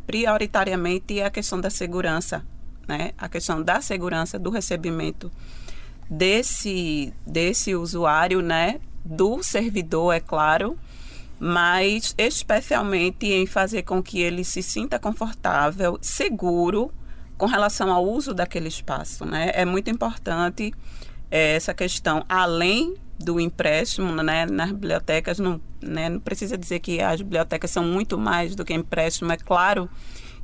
prioritariamente 0.08 1.22
a 1.22 1.30
questão 1.30 1.60
da 1.60 1.70
segurança, 1.70 2.44
né? 2.88 3.12
A 3.16 3.28
questão 3.28 3.62
da 3.62 3.80
segurança 3.80 4.40
do 4.40 4.50
recebimento 4.50 5.30
desse 6.08 7.12
desse 7.26 7.74
usuário, 7.74 8.40
né? 8.40 8.80
Do 9.04 9.42
servidor, 9.42 10.14
é 10.14 10.20
claro, 10.20 10.78
mas 11.38 12.14
especialmente 12.16 13.26
em 13.26 13.46
fazer 13.46 13.82
com 13.82 14.02
que 14.02 14.20
ele 14.20 14.44
se 14.44 14.62
sinta 14.62 14.98
confortável, 14.98 15.98
seguro 16.00 16.92
com 17.36 17.46
relação 17.46 17.90
ao 17.92 18.04
uso 18.06 18.32
daquele 18.32 18.68
espaço, 18.68 19.24
né? 19.24 19.50
É 19.54 19.64
muito 19.64 19.90
importante 19.90 20.72
é, 21.30 21.56
essa 21.56 21.74
questão, 21.74 22.24
além 22.28 22.94
do 23.18 23.40
empréstimo, 23.40 24.12
né? 24.22 24.46
Nas 24.46 24.70
bibliotecas 24.70 25.38
não, 25.38 25.60
né? 25.80 26.08
não 26.08 26.20
precisa 26.20 26.56
dizer 26.56 26.80
que 26.80 27.00
as 27.00 27.20
bibliotecas 27.20 27.70
são 27.70 27.84
muito 27.84 28.18
mais 28.18 28.54
do 28.54 28.64
que 28.64 28.72
empréstimo, 28.72 29.32
é 29.32 29.36
claro 29.36 29.88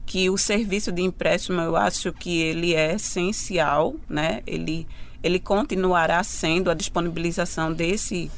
que 0.06 0.30
o 0.30 0.38
serviço 0.38 0.90
de 0.90 1.02
empréstimo 1.02 1.60
eu 1.60 1.76
acho 1.76 2.12
que 2.12 2.40
ele 2.40 2.74
é 2.74 2.94
essencial, 2.94 3.94
né? 4.08 4.42
Ele 4.46 4.86
ele 5.22 5.38
continuará 5.38 6.22
sendo 6.22 6.70
a 6.70 6.74
disponibilização 6.74 7.72
desse 7.72 8.30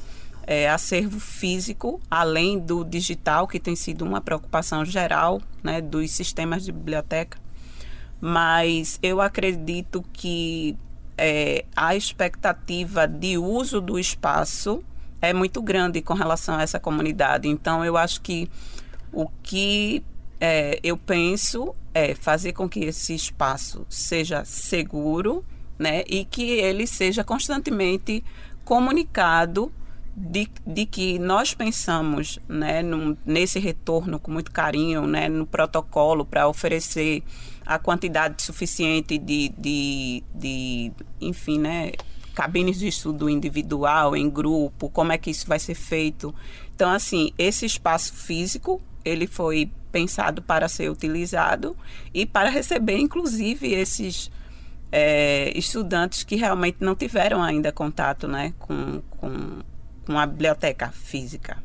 é, 0.46 0.68
acervo 0.68 1.20
físico, 1.20 2.00
além 2.10 2.58
do 2.58 2.84
digital, 2.84 3.46
que 3.46 3.60
tem 3.60 3.76
sido 3.76 4.04
uma 4.04 4.20
preocupação 4.20 4.84
geral 4.84 5.40
né, 5.62 5.80
dos 5.80 6.10
sistemas 6.10 6.64
de 6.64 6.72
biblioteca. 6.72 7.38
Mas 8.20 8.98
eu 9.02 9.20
acredito 9.20 10.04
que 10.12 10.76
é, 11.16 11.64
a 11.76 11.94
expectativa 11.94 13.06
de 13.06 13.38
uso 13.38 13.80
do 13.80 13.98
espaço 13.98 14.82
é 15.20 15.32
muito 15.32 15.60
grande 15.60 16.00
com 16.00 16.14
relação 16.14 16.56
a 16.56 16.62
essa 16.62 16.80
comunidade. 16.80 17.46
Então, 17.46 17.84
eu 17.84 17.96
acho 17.96 18.20
que 18.22 18.50
o 19.12 19.28
que 19.42 20.02
é, 20.40 20.80
eu 20.82 20.96
penso 20.96 21.74
é 21.92 22.14
fazer 22.14 22.54
com 22.54 22.68
que 22.68 22.80
esse 22.80 23.14
espaço 23.14 23.84
seja 23.88 24.44
seguro 24.44 25.44
né, 25.80 26.04
e 26.06 26.26
que 26.26 26.42
ele 26.42 26.86
seja 26.86 27.24
constantemente 27.24 28.22
comunicado 28.66 29.72
de, 30.14 30.46
de 30.66 30.84
que 30.84 31.18
nós 31.18 31.54
pensamos 31.54 32.38
né, 32.46 32.82
num, 32.82 33.16
nesse 33.24 33.58
retorno 33.58 34.20
com 34.20 34.30
muito 34.30 34.52
carinho, 34.52 35.06
né, 35.06 35.26
no 35.26 35.46
protocolo 35.46 36.26
para 36.26 36.46
oferecer 36.46 37.22
a 37.64 37.78
quantidade 37.78 38.42
suficiente 38.42 39.16
de, 39.16 39.48
de, 39.56 40.22
de, 40.34 40.92
enfim, 41.18 41.58
né, 41.58 41.92
cabines 42.34 42.78
de 42.78 42.86
estudo 42.86 43.30
individual, 43.30 44.14
em 44.14 44.28
grupo, 44.28 44.90
como 44.90 45.12
é 45.12 45.16
que 45.18 45.30
isso 45.30 45.48
vai 45.48 45.58
ser 45.58 45.74
feito. 45.74 46.34
Então, 46.74 46.90
assim, 46.90 47.32
esse 47.38 47.64
espaço 47.64 48.12
físico, 48.12 48.82
ele 49.02 49.26
foi 49.26 49.70
pensado 49.90 50.42
para 50.42 50.68
ser 50.68 50.90
utilizado 50.90 51.74
e 52.12 52.26
para 52.26 52.50
receber, 52.50 52.98
inclusive, 52.98 53.72
esses 53.72 54.30
é, 54.92 55.57
estudantes 55.57 56.24
que 56.24 56.37
realmente 56.37 56.79
não 56.81 56.94
tiveram 56.94 57.42
ainda 57.42 57.70
contato 57.70 58.26
né, 58.26 58.53
com, 58.59 59.00
com, 59.11 59.61
com 60.05 60.18
a 60.18 60.26
biblioteca 60.26 60.88
física. 60.88 61.57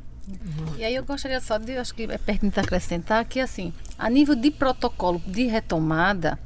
E 0.78 0.84
aí 0.84 0.96
eu 0.96 1.04
gostaria 1.04 1.40
só 1.40 1.58
de, 1.58 1.78
acho 1.78 1.94
que 1.94 2.04
é 2.04 2.18
pertinente 2.18 2.60
acrescentar 2.60 3.24
que, 3.26 3.40
assim, 3.40 3.72
a 3.98 4.10
nível 4.10 4.36
de 4.36 4.50
protocolo 4.50 5.22
de 5.26 5.46
retomada, 5.46 6.40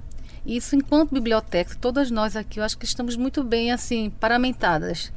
isso 0.46 0.76
enquanto 0.76 1.14
biblioteca, 1.14 1.76
todas 1.80 2.12
nós 2.12 2.36
aqui, 2.36 2.60
eu 2.60 2.64
acho 2.64 2.78
que 2.78 2.86
estamos 2.86 3.16
muito 3.16 3.44
bem, 3.44 3.72
assim, 3.72 4.10
paramentadas. 4.10 5.14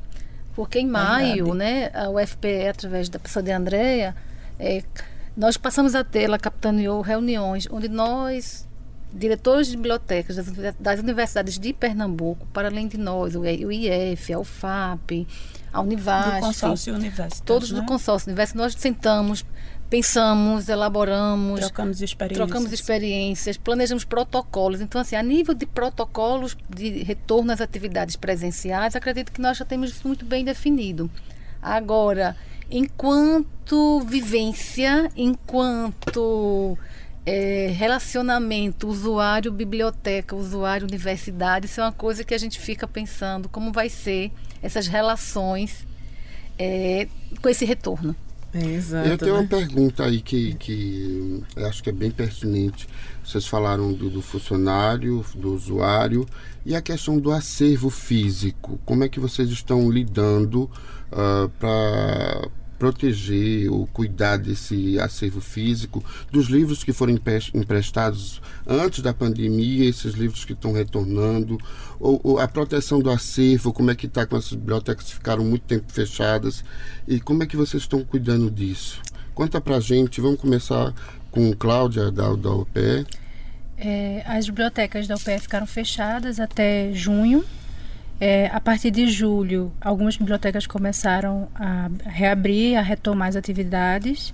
Porque 0.54 0.78
em 0.78 0.86
maio, 0.86 1.54
né, 1.54 1.90
a 1.94 2.10
UFPE, 2.10 2.68
através 2.68 3.08
da 3.08 3.18
pessoa 3.18 3.42
de 3.42 3.50
Andréia, 3.50 4.14
é, 4.58 4.82
nós 5.36 5.56
passamos 5.56 5.94
a 5.94 6.04
ter, 6.04 6.22
ela 6.22 6.38
capitaneou 6.38 7.00
reuniões 7.00 7.66
onde 7.70 7.88
nós 7.88 8.68
diretores 9.12 9.68
de 9.68 9.76
bibliotecas 9.76 10.36
das, 10.80 10.98
universidades 11.00 11.58
de 11.58 11.72
Pernambuco, 11.72 12.46
para 12.52 12.68
além 12.68 12.88
de 12.88 12.96
nós, 12.96 13.34
o 13.36 13.44
IF, 13.44 14.32
a 14.32 14.38
UFAP, 14.38 15.26
a 15.72 15.80
Univasf, 15.80 16.34
do 16.36 16.40
consórcio 16.40 16.94
Univestas, 16.94 17.40
todos 17.40 17.70
né? 17.70 17.80
do 17.80 17.86
consórcio 17.86 18.28
Univestas, 18.28 18.54
nós 18.54 18.74
sentamos, 18.74 19.44
pensamos, 19.90 20.68
elaboramos, 20.68 21.60
trocamos 21.60 22.00
experiências, 22.00 22.48
trocamos 22.48 22.72
experiências, 22.72 23.56
planejamos 23.56 24.04
protocolos. 24.04 24.80
Então, 24.80 25.00
assim, 25.00 25.16
a 25.16 25.22
nível 25.22 25.54
de 25.54 25.66
protocolos 25.66 26.56
de 26.68 27.02
retorno 27.02 27.52
às 27.52 27.60
atividades 27.60 28.16
presenciais, 28.16 28.96
acredito 28.96 29.30
que 29.30 29.40
nós 29.40 29.58
já 29.58 29.64
temos 29.64 29.90
isso 29.90 30.06
muito 30.06 30.24
bem 30.24 30.44
definido. 30.44 31.10
Agora, 31.60 32.36
enquanto 32.70 34.00
vivência, 34.00 35.10
enquanto 35.14 36.76
é, 37.24 37.72
relacionamento 37.74 38.88
usuário-biblioteca, 38.88 40.34
usuário-universidade, 40.34 41.66
isso 41.66 41.80
é 41.80 41.84
uma 41.84 41.92
coisa 41.92 42.24
que 42.24 42.34
a 42.34 42.38
gente 42.38 42.58
fica 42.58 42.86
pensando 42.86 43.48
como 43.48 43.72
vai 43.72 43.88
ser 43.88 44.32
essas 44.62 44.86
relações 44.86 45.86
é, 46.58 47.06
com 47.40 47.48
esse 47.48 47.64
retorno. 47.64 48.14
É, 48.54 48.64
exato, 48.66 49.08
eu 49.08 49.16
tenho 49.16 49.34
né? 49.34 49.40
uma 49.40 49.48
pergunta 49.48 50.04
aí 50.04 50.20
que, 50.20 50.54
que 50.54 51.42
eu 51.56 51.66
acho 51.66 51.82
que 51.82 51.88
é 51.88 51.92
bem 51.92 52.10
pertinente. 52.10 52.86
Vocês 53.24 53.46
falaram 53.46 53.92
do, 53.92 54.10
do 54.10 54.20
funcionário, 54.20 55.24
do 55.34 55.54
usuário 55.54 56.26
e 56.66 56.74
a 56.76 56.82
questão 56.82 57.18
do 57.18 57.30
acervo 57.30 57.88
físico. 57.88 58.78
Como 58.84 59.04
é 59.04 59.08
que 59.08 59.18
vocês 59.18 59.48
estão 59.48 59.90
lidando 59.90 60.64
uh, 61.10 61.48
para 61.58 62.48
proteger 62.82 63.70
ou 63.70 63.86
cuidar 63.86 64.38
desse 64.38 64.98
acervo 64.98 65.40
físico, 65.40 66.04
dos 66.32 66.48
livros 66.48 66.82
que 66.82 66.92
foram 66.92 67.16
emprestados 67.54 68.42
antes 68.66 69.00
da 69.00 69.14
pandemia, 69.14 69.88
esses 69.88 70.14
livros 70.14 70.44
que 70.44 70.52
estão 70.52 70.72
retornando, 70.72 71.58
ou, 72.00 72.20
ou 72.24 72.40
a 72.40 72.48
proteção 72.48 72.98
do 72.98 73.08
acervo, 73.08 73.72
como 73.72 73.92
é 73.92 73.94
que 73.94 74.06
está 74.06 74.26
com 74.26 74.34
as 74.34 74.52
bibliotecas 74.52 75.04
que 75.04 75.14
ficaram 75.14 75.44
muito 75.44 75.62
tempo 75.62 75.92
fechadas 75.92 76.64
e 77.06 77.20
como 77.20 77.44
é 77.44 77.46
que 77.46 77.56
vocês 77.56 77.84
estão 77.84 78.02
cuidando 78.02 78.50
disso? 78.50 79.00
Conta 79.32 79.60
pra 79.60 79.78
gente, 79.78 80.20
vamos 80.20 80.40
começar 80.40 80.92
com 81.30 81.54
Cláudia 81.54 82.10
da, 82.10 82.34
da 82.34 82.50
UPE. 82.50 83.06
É, 83.78 84.24
as 84.26 84.46
bibliotecas 84.46 85.06
da 85.06 85.14
UPE 85.14 85.38
ficaram 85.38 85.68
fechadas 85.68 86.40
até 86.40 86.92
junho 86.92 87.44
é, 88.24 88.46
a 88.52 88.60
partir 88.60 88.92
de 88.92 89.08
julho, 89.08 89.72
algumas 89.80 90.16
bibliotecas 90.16 90.64
começaram 90.64 91.48
a 91.56 91.90
reabrir, 92.04 92.78
a 92.78 92.80
retomar 92.80 93.26
as 93.26 93.34
atividades. 93.34 94.32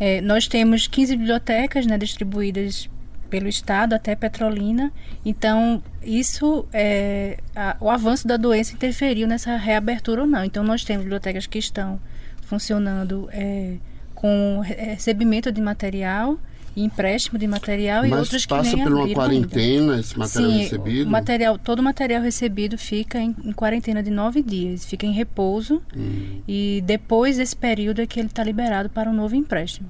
É, 0.00 0.20
nós 0.20 0.48
temos 0.48 0.88
15 0.88 1.18
bibliotecas 1.18 1.86
né, 1.86 1.96
distribuídas 1.96 2.90
pelo 3.30 3.46
estado 3.46 3.92
até 3.92 4.16
Petrolina. 4.16 4.92
Então, 5.24 5.80
isso, 6.02 6.66
é, 6.72 7.38
a, 7.54 7.76
o 7.80 7.88
avanço 7.88 8.26
da 8.26 8.36
doença 8.36 8.74
interferiu 8.74 9.28
nessa 9.28 9.56
reabertura 9.56 10.22
ou 10.22 10.26
não. 10.26 10.44
Então, 10.44 10.64
nós 10.64 10.82
temos 10.82 11.04
bibliotecas 11.04 11.46
que 11.46 11.60
estão 11.60 12.00
funcionando 12.42 13.28
é, 13.30 13.76
com 14.12 14.58
recebimento 14.58 15.52
de 15.52 15.60
material 15.60 16.36
empréstimo 16.76 17.38
de 17.38 17.46
material 17.46 18.02
Mas 18.02 18.10
e 18.10 18.14
outros 18.14 18.42
que 18.42 18.48
passa 18.48 18.76
nem 18.76 18.84
por 18.84 18.92
uma 18.92 19.08
quarentena 19.08 19.92
ainda. 19.92 20.00
esse 20.00 20.18
material 20.18 20.50
Sim, 20.50 20.58
recebido? 20.58 21.10
Material, 21.10 21.58
todo 21.58 21.78
o 21.78 21.82
material 21.82 22.22
recebido 22.22 22.76
fica 22.76 23.18
em, 23.18 23.34
em, 23.44 23.52
quarentena 23.52 24.02
de 24.02 24.10
nove 24.10 24.42
dias, 24.42 24.84
fica 24.84 25.06
em 25.06 25.12
repouso 25.12 25.82
hum. 25.96 26.40
e 26.46 26.82
depois 26.84 27.36
desse 27.36 27.56
período 27.56 28.00
é 28.00 28.06
que 28.06 28.18
ele 28.18 28.28
está 28.28 28.42
liberado 28.42 28.88
para 28.90 29.08
um 29.08 29.14
novo 29.14 29.34
empréstimo. 29.34 29.88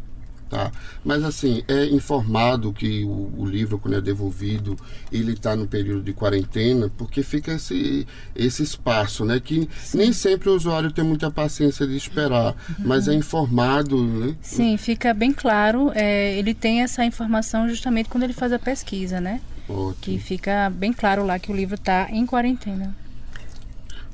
Tá? 0.54 0.70
Mas 1.04 1.24
assim, 1.24 1.64
é 1.66 1.84
informado 1.86 2.72
que 2.72 3.02
o, 3.02 3.32
o 3.38 3.44
livro, 3.44 3.76
quando 3.76 3.96
é 3.96 4.00
devolvido, 4.00 4.76
ele 5.10 5.32
está 5.32 5.56
no 5.56 5.66
período 5.66 6.02
de 6.02 6.12
quarentena, 6.12 6.88
porque 6.96 7.24
fica 7.24 7.54
esse, 7.54 8.06
esse 8.36 8.62
espaço, 8.62 9.24
né? 9.24 9.40
Que 9.40 9.68
Sim. 9.76 9.98
nem 9.98 10.12
sempre 10.12 10.48
o 10.48 10.54
usuário 10.54 10.92
tem 10.92 11.04
muita 11.04 11.28
paciência 11.28 11.84
de 11.88 11.96
esperar, 11.96 12.54
uhum. 12.68 12.84
mas 12.84 13.08
é 13.08 13.14
informado, 13.14 14.00
né? 14.00 14.36
Sim, 14.40 14.76
fica 14.76 15.12
bem 15.12 15.32
claro. 15.32 15.90
É, 15.92 16.38
ele 16.38 16.54
tem 16.54 16.82
essa 16.82 17.04
informação 17.04 17.68
justamente 17.68 18.08
quando 18.08 18.22
ele 18.22 18.32
faz 18.32 18.52
a 18.52 18.58
pesquisa, 18.58 19.20
né? 19.20 19.40
Ótimo. 19.68 19.96
Que 20.00 20.18
fica 20.20 20.70
bem 20.70 20.92
claro 20.92 21.26
lá 21.26 21.36
que 21.36 21.50
o 21.50 21.56
livro 21.56 21.74
está 21.74 22.08
em 22.12 22.24
quarentena. 22.24 22.94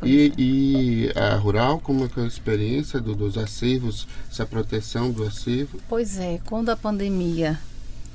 E, 0.02 0.32
e, 0.38 1.18
a 1.18 1.34
Rural, 1.36 1.78
como 1.78 2.04
é, 2.04 2.08
é 2.16 2.22
a 2.22 2.26
experiência 2.26 3.00
do, 3.00 3.14
dos 3.14 3.36
acervos, 3.36 4.08
essa 4.30 4.46
proteção 4.46 5.10
do 5.10 5.24
acervo? 5.24 5.78
Pois 5.88 6.18
é, 6.18 6.40
quando 6.46 6.70
a 6.70 6.76
pandemia 6.76 7.58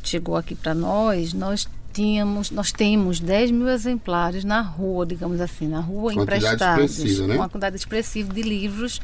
chegou 0.04 0.36
aqui 0.36 0.56
para 0.56 0.74
nós, 0.74 1.34
nós 1.34 1.68
tínhamos, 1.94 2.52
nós 2.52 2.72
temos 2.72 3.20
10 3.20 3.52
mil 3.52 3.70
exemplares 3.70 4.44
na 4.44 4.62
rua, 4.62 5.06
digamos 5.06 5.40
assim, 5.40 5.68
na 5.68 5.80
rua 5.80 6.14
quantidade 6.14 6.46
emprestados. 6.46 7.20
Né? 7.20 7.36
Uma 7.36 7.50
quantidade 7.50 7.76
expressiva 7.76 8.34
de 8.34 8.42
livros 8.42 9.00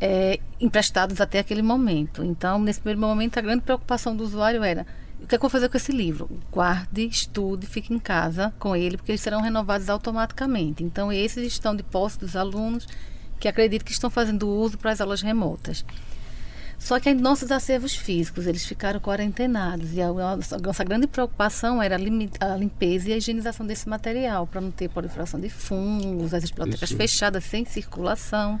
é, 0.00 0.40
emprestados 0.60 1.20
até 1.20 1.38
aquele 1.38 1.62
momento. 1.62 2.24
Então, 2.24 2.58
nesse 2.58 2.80
primeiro 2.80 3.00
momento, 3.00 3.38
a 3.38 3.40
grande 3.42 3.62
preocupação 3.62 4.16
do 4.16 4.24
usuário 4.24 4.62
era 4.62 4.86
o 5.24 5.26
que, 5.26 5.34
é 5.34 5.38
que 5.38 5.44
eu 5.44 5.48
vou 5.48 5.50
fazer 5.50 5.70
com 5.70 5.76
esse 5.76 5.90
livro? 5.90 6.28
Guarde, 6.52 7.06
estude, 7.06 7.66
fique 7.66 7.94
em 7.94 7.98
casa 7.98 8.52
com 8.58 8.76
ele, 8.76 8.98
porque 8.98 9.10
eles 9.10 9.22
serão 9.22 9.40
renovados 9.40 9.88
automaticamente. 9.88 10.84
Então, 10.84 11.10
esses 11.10 11.46
estão 11.46 11.74
de 11.74 11.82
posse 11.82 12.18
dos 12.18 12.36
alunos 12.36 12.86
que 13.40 13.48
acredito 13.48 13.84
que 13.84 13.92
estão 13.92 14.10
fazendo 14.10 14.46
uso 14.46 14.76
para 14.76 14.92
as 14.92 15.00
aulas 15.00 15.22
remotas. 15.22 15.84
Só 16.78 17.00
que 17.00 17.14
nossos 17.14 17.50
acervos 17.50 17.96
físicos, 17.96 18.46
eles 18.46 18.66
ficaram 18.66 19.00
quarentenados. 19.00 19.94
E 19.94 20.02
a 20.02 20.12
nossa, 20.12 20.56
a 20.56 20.58
nossa 20.58 20.84
grande 20.84 21.06
preocupação 21.06 21.82
era 21.82 21.96
a 21.96 22.56
limpeza 22.56 23.08
e 23.08 23.12
a 23.14 23.16
higienização 23.16 23.66
desse 23.66 23.88
material, 23.88 24.46
para 24.46 24.60
não 24.60 24.70
ter 24.70 24.90
proliferação 24.90 25.40
de 25.40 25.48
fungos, 25.48 26.34
as 26.34 26.44
bibliotecas 26.44 26.92
fechadas, 26.92 27.44
sem 27.44 27.64
circulação. 27.64 28.60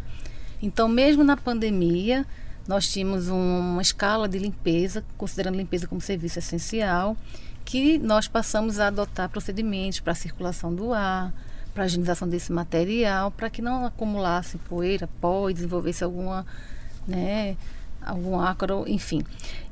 Então, 0.62 0.88
mesmo 0.88 1.22
na 1.22 1.36
pandemia, 1.36 2.24
nós 2.66 2.88
tínhamos 2.88 3.28
uma 3.28 3.82
escala 3.82 4.28
de 4.28 4.38
limpeza, 4.38 5.04
considerando 5.18 5.56
limpeza 5.56 5.86
como 5.86 6.00
serviço 6.00 6.38
essencial, 6.38 7.16
que 7.64 7.98
nós 7.98 8.28
passamos 8.28 8.78
a 8.78 8.88
adotar 8.88 9.28
procedimentos 9.28 10.00
para 10.00 10.12
a 10.12 10.16
circulação 10.16 10.74
do 10.74 10.92
ar, 10.92 11.32
para 11.74 11.84
a 11.84 11.86
higienização 11.86 12.28
desse 12.28 12.52
material, 12.52 13.30
para 13.30 13.50
que 13.50 13.60
não 13.60 13.84
acumulasse 13.84 14.58
poeira, 14.58 15.08
pó 15.20 15.50
e 15.50 15.54
desenvolvesse 15.54 16.04
alguma, 16.04 16.46
né, 17.06 17.56
algum 18.00 18.38
ácaro, 18.38 18.84
enfim. 18.86 19.22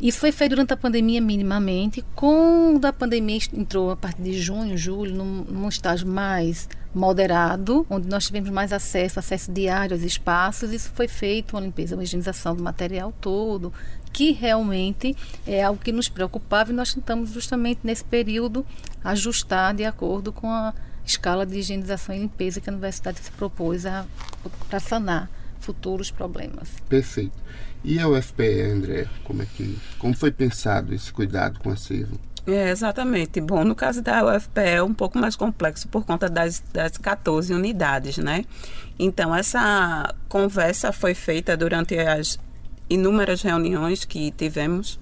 Isso 0.01 0.19
foi 0.19 0.33
feito 0.33 0.51
durante 0.51 0.73
a 0.73 0.77
pandemia 0.77 1.21
minimamente. 1.21 2.05
Quando 2.15 2.85
a 2.85 2.93
pandemia 2.93 3.39
entrou 3.55 3.91
a 3.91 3.97
partir 3.97 4.23
de 4.23 4.41
junho, 4.41 4.77
julho, 4.77 5.15
num, 5.15 5.45
num 5.45 5.69
estágio 5.69 6.09
mais 6.09 6.69
moderado, 6.95 7.87
onde 7.89 8.09
nós 8.09 8.27
tivemos 8.27 8.51
mais 8.51 8.73
acesso, 8.73 9.19
acesso 9.19 9.51
diário 9.51 9.95
aos 9.95 10.05
espaços, 10.05 10.73
isso 10.73 10.91
foi 10.95 11.09
feito, 11.09 11.57
uma 11.57 11.63
limpeza, 11.63 11.97
uma 11.97 12.03
higienização 12.03 12.55
do 12.55 12.63
material 12.63 13.13
todo, 13.21 13.73
que 14.13 14.33
realmente 14.33 15.17
é 15.47 15.63
algo 15.63 15.81
que 15.83 15.91
nos 15.91 16.09
preocupava 16.09 16.71
e 16.71 16.75
nós 16.75 16.93
tentamos 16.93 17.31
justamente 17.31 17.81
nesse 17.83 18.05
período 18.05 18.65
ajustar 19.03 19.75
de 19.75 19.85
acordo 19.85 20.33
com 20.33 20.51
a 20.51 20.75
escala 21.05 21.47
de 21.47 21.59
higienização 21.59 22.15
e 22.15 22.19
limpeza 22.19 22.61
que 22.61 22.69
a 22.69 22.73
universidade 22.73 23.19
se 23.21 23.31
propôs 23.33 23.85
para 24.69 24.81
sanar 24.81 25.31
futuros 25.61 26.11
problemas. 26.11 26.69
Perfeito. 26.89 27.39
E 27.85 27.99
a 27.99 28.09
UFPE, 28.09 28.61
André, 28.61 29.09
como 29.25 29.43
é 29.43 29.47
que 29.47 29.79
como 29.99 30.15
foi 30.15 30.31
pensado 30.31 30.95
esse 30.95 31.13
cuidado 31.13 31.59
com 31.59 31.71
o 31.71 31.73
acervo? 31.73 32.21
É, 32.47 32.71
exatamente. 32.71 33.41
Bom, 33.41 33.65
no 33.65 33.75
caso 33.75 34.03
da 34.03 34.25
UFPE 34.25 34.61
é 34.61 34.83
um 34.83 34.93
pouco 34.93 35.19
mais 35.19 35.37
complexo 35.37 35.87
por 35.89 36.05
conta 36.05 36.29
das, 36.29 36.63
das 36.73 36.99
14 36.99 37.55
unidades, 37.55 38.19
né? 38.19 38.45
Então, 38.99 39.35
essa 39.35 40.13
conversa 40.29 40.93
foi 40.93 41.15
feita 41.15 41.57
durante 41.57 41.97
as 41.99 42.39
inúmeras 42.91 43.43
reuniões 43.43 44.05
que 44.05 44.33
tivemos 44.33 44.99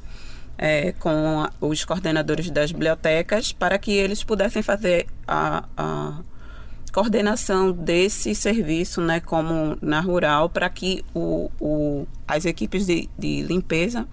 é, 0.58 0.92
com 0.92 1.48
os 1.60 1.84
coordenadores 1.84 2.50
das 2.50 2.70
bibliotecas 2.70 3.52
para 3.52 3.78
que 3.78 3.92
eles 3.92 4.22
pudessem 4.22 4.62
fazer 4.62 5.06
a, 5.26 5.64
a 5.76 6.20
coordenação 6.92 7.72
desse 7.72 8.34
serviço, 8.34 9.00
né, 9.00 9.20
como 9.20 9.78
na 9.80 10.00
rural, 10.00 10.50
para 10.50 10.68
que 10.68 11.02
o, 11.14 11.50
o, 11.58 12.06
as 12.28 12.44
equipes 12.44 12.84
de, 12.84 13.08
de 13.18 13.42
limpeza 13.42 14.06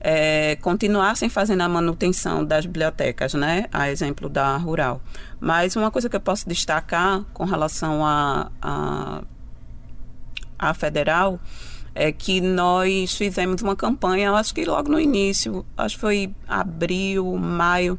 é, 0.00 0.56
continuassem 0.56 1.28
fazendo 1.28 1.62
a 1.62 1.68
manutenção 1.68 2.44
das 2.44 2.66
bibliotecas, 2.66 3.34
né? 3.34 3.66
A 3.72 3.90
exemplo 3.90 4.28
da 4.28 4.56
rural. 4.56 5.00
Mas 5.40 5.76
uma 5.76 5.90
coisa 5.90 6.08
que 6.08 6.16
eu 6.16 6.20
posso 6.20 6.48
destacar 6.48 7.22
com 7.32 7.44
relação 7.44 8.04
à 8.04 8.50
a, 8.60 9.22
a, 10.58 10.68
a, 10.70 10.74
federal 10.74 11.40
é 11.94 12.12
que 12.12 12.40
nós 12.40 13.16
fizemos 13.16 13.62
uma 13.62 13.74
campanha, 13.74 14.32
acho 14.32 14.54
que 14.54 14.64
logo 14.64 14.90
no 14.90 15.00
início, 15.00 15.64
acho 15.76 15.94
que 15.94 16.00
foi 16.00 16.34
abril, 16.46 17.36
maio, 17.36 17.98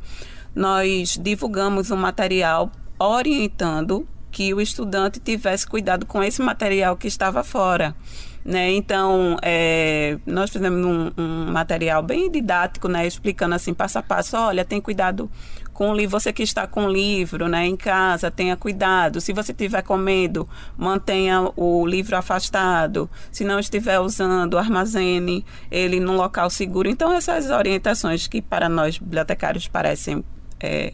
nós 0.54 1.20
divulgamos 1.22 1.92
um 1.92 1.98
material 1.98 2.72
orientando 3.00 4.08
que 4.32 4.54
o 4.54 4.62
estudante 4.62 5.20
tivesse 5.20 5.66
cuidado 5.66 6.06
com 6.06 6.22
esse 6.22 6.42
material 6.42 6.96
que 6.96 7.08
estava 7.08 7.44
fora. 7.44 7.96
Né? 8.48 8.72
Então, 8.72 9.36
é, 9.42 10.18
nós 10.26 10.50
fizemos 10.50 10.86
um, 10.86 11.12
um, 11.22 11.52
material 11.52 12.02
bem 12.02 12.32
didático, 12.32 12.88
né? 12.88 13.06
explicando 13.06 13.54
assim, 13.54 13.74
passo 13.74 14.00
a 14.00 14.02
passo, 14.02 14.38
olha, 14.38 14.64
tem 14.64 14.80
cuidado 14.80 15.30
com 15.74 15.92
o 15.92 15.94
livro, 15.94 16.18
você 16.18 16.32
que 16.32 16.44
está 16.44 16.66
com 16.66 16.86
o 16.86 16.90
livro 16.90 17.50
né, 17.50 17.68
em 17.68 17.76
casa, 17.76 18.32
tenha 18.32 18.56
cuidado. 18.56 19.20
Se 19.20 19.34
você 19.34 19.52
estiver 19.52 19.84
comendo, 19.84 20.48
mantenha 20.78 21.52
o 21.58 21.86
livro 21.86 22.16
afastado. 22.16 23.10
Se 23.34 23.44
não 23.44 23.60
estiver 23.60 24.00
usando, 24.00 24.58
armazene 24.58 25.46
ele 25.70 26.00
num 26.00 26.16
local 26.16 26.50
seguro. 26.50 26.90
Então, 26.90 27.14
essas 27.14 27.52
orientações 27.52 28.28
que 28.28 28.42
para 28.42 28.70
nós 28.70 28.98
bibliotecários 28.98 29.68
parecem 29.68 30.24
é, 30.58 30.94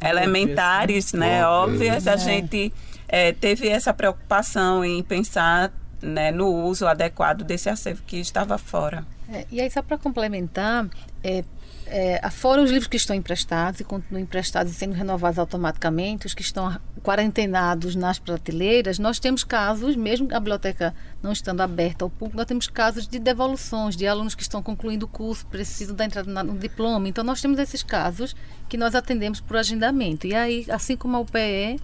elementares, 0.00 1.12
né, 1.12 1.46
óbvias, 1.46 2.08
a 2.08 2.16
gente 2.16 2.72
é, 3.06 3.30
teve 3.30 3.68
essa 3.68 3.92
preocupação 3.92 4.82
em 4.82 5.02
pensar 5.02 5.70
né, 6.04 6.30
no 6.30 6.48
uso 6.64 6.86
adequado 6.86 7.42
desse 7.42 7.68
acervo 7.68 8.02
que 8.06 8.18
estava 8.18 8.58
fora. 8.58 9.06
É, 9.28 9.46
e 9.50 9.60
aí, 9.60 9.70
só 9.70 9.82
para 9.82 9.96
complementar, 9.96 10.86
é, 11.22 11.42
é, 11.86 12.30
fora 12.30 12.62
os 12.62 12.70
livros 12.70 12.86
que 12.86 12.96
estão 12.96 13.16
emprestados 13.16 13.80
e 13.80 13.84
continuam 13.84 14.22
emprestados 14.22 14.72
e 14.72 14.74
sendo 14.74 14.92
renovados 14.92 15.38
automaticamente, 15.38 16.26
os 16.26 16.34
que 16.34 16.42
estão 16.42 16.78
quarentenados 17.02 17.94
nas 17.94 18.18
prateleiras, 18.18 18.98
nós 18.98 19.18
temos 19.18 19.44
casos, 19.44 19.96
mesmo 19.96 20.28
a 20.32 20.40
biblioteca 20.40 20.94
não 21.22 21.32
estando 21.32 21.60
aberta 21.60 22.04
ao 22.04 22.10
público, 22.10 22.36
nós 22.36 22.46
temos 22.46 22.66
casos 22.66 23.06
de 23.06 23.18
devoluções 23.18 23.96
de 23.96 24.06
alunos 24.06 24.34
que 24.34 24.42
estão 24.42 24.62
concluindo 24.62 25.06
o 25.06 25.08
curso, 25.08 25.46
precisam 25.46 25.94
da 25.94 26.04
entrada 26.04 26.42
no 26.42 26.58
diploma. 26.58 27.08
Então, 27.08 27.24
nós 27.24 27.40
temos 27.40 27.58
esses 27.58 27.82
casos 27.82 28.34
que 28.68 28.76
nós 28.76 28.94
atendemos 28.94 29.40
por 29.40 29.56
agendamento. 29.56 30.26
E 30.26 30.34
aí, 30.34 30.66
assim 30.70 30.96
como 30.96 31.16
a 31.16 31.20
UPE, 31.20 31.80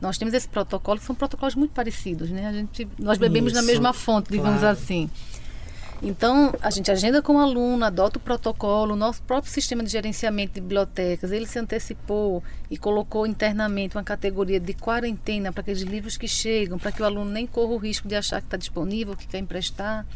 nós 0.00 0.18
temos 0.18 0.34
esse 0.34 0.48
protocolo, 0.48 0.98
que 0.98 1.06
são 1.06 1.14
protocolos 1.14 1.54
muito 1.54 1.72
parecidos, 1.72 2.30
né? 2.30 2.46
A 2.46 2.52
gente, 2.52 2.86
nós 2.98 3.18
bebemos 3.18 3.52
Isso, 3.52 3.60
na 3.60 3.66
mesma 3.66 3.92
fonte, 3.92 4.30
digamos 4.30 4.60
claro. 4.60 4.76
assim. 4.76 5.10
Então, 6.02 6.54
a 6.60 6.70
gente 6.70 6.90
agenda 6.90 7.22
com 7.22 7.36
o 7.36 7.38
aluno, 7.38 7.82
adota 7.82 8.18
o 8.18 8.20
protocolo, 8.20 8.92
o 8.92 8.96
nosso 8.96 9.22
próprio 9.22 9.50
sistema 9.50 9.82
de 9.82 9.90
gerenciamento 9.90 10.52
de 10.54 10.60
bibliotecas, 10.60 11.32
ele 11.32 11.46
se 11.46 11.58
antecipou 11.58 12.44
e 12.70 12.76
colocou 12.76 13.26
internamente 13.26 13.96
uma 13.96 14.04
categoria 14.04 14.60
de 14.60 14.74
quarentena 14.74 15.50
para 15.50 15.62
aqueles 15.62 15.80
livros 15.80 16.18
que 16.18 16.28
chegam, 16.28 16.78
para 16.78 16.92
que 16.92 17.00
o 17.00 17.04
aluno 17.04 17.30
nem 17.30 17.46
corra 17.46 17.72
o 17.72 17.78
risco 17.78 18.06
de 18.06 18.14
achar 18.14 18.42
que 18.42 18.46
está 18.46 18.58
disponível, 18.58 19.16
que 19.16 19.26
quer 19.26 19.38
emprestar. 19.38 20.06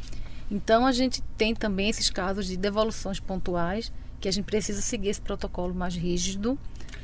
Então, 0.51 0.85
a 0.85 0.93
gente 0.93 1.23
tem 1.39 1.55
também 1.55 1.89
esses 1.89 2.11
casos 2.11 2.47
de 2.47 2.59
devoluções 2.59 3.19
pontuais, 3.19 3.91
que 4.21 4.29
a 4.29 4.33
gente 4.33 4.45
precisa 4.45 4.83
seguir 4.83 5.09
esse 5.09 5.21
protocolo 5.21 5.75
mais 5.75 5.95
rígido 5.95 6.59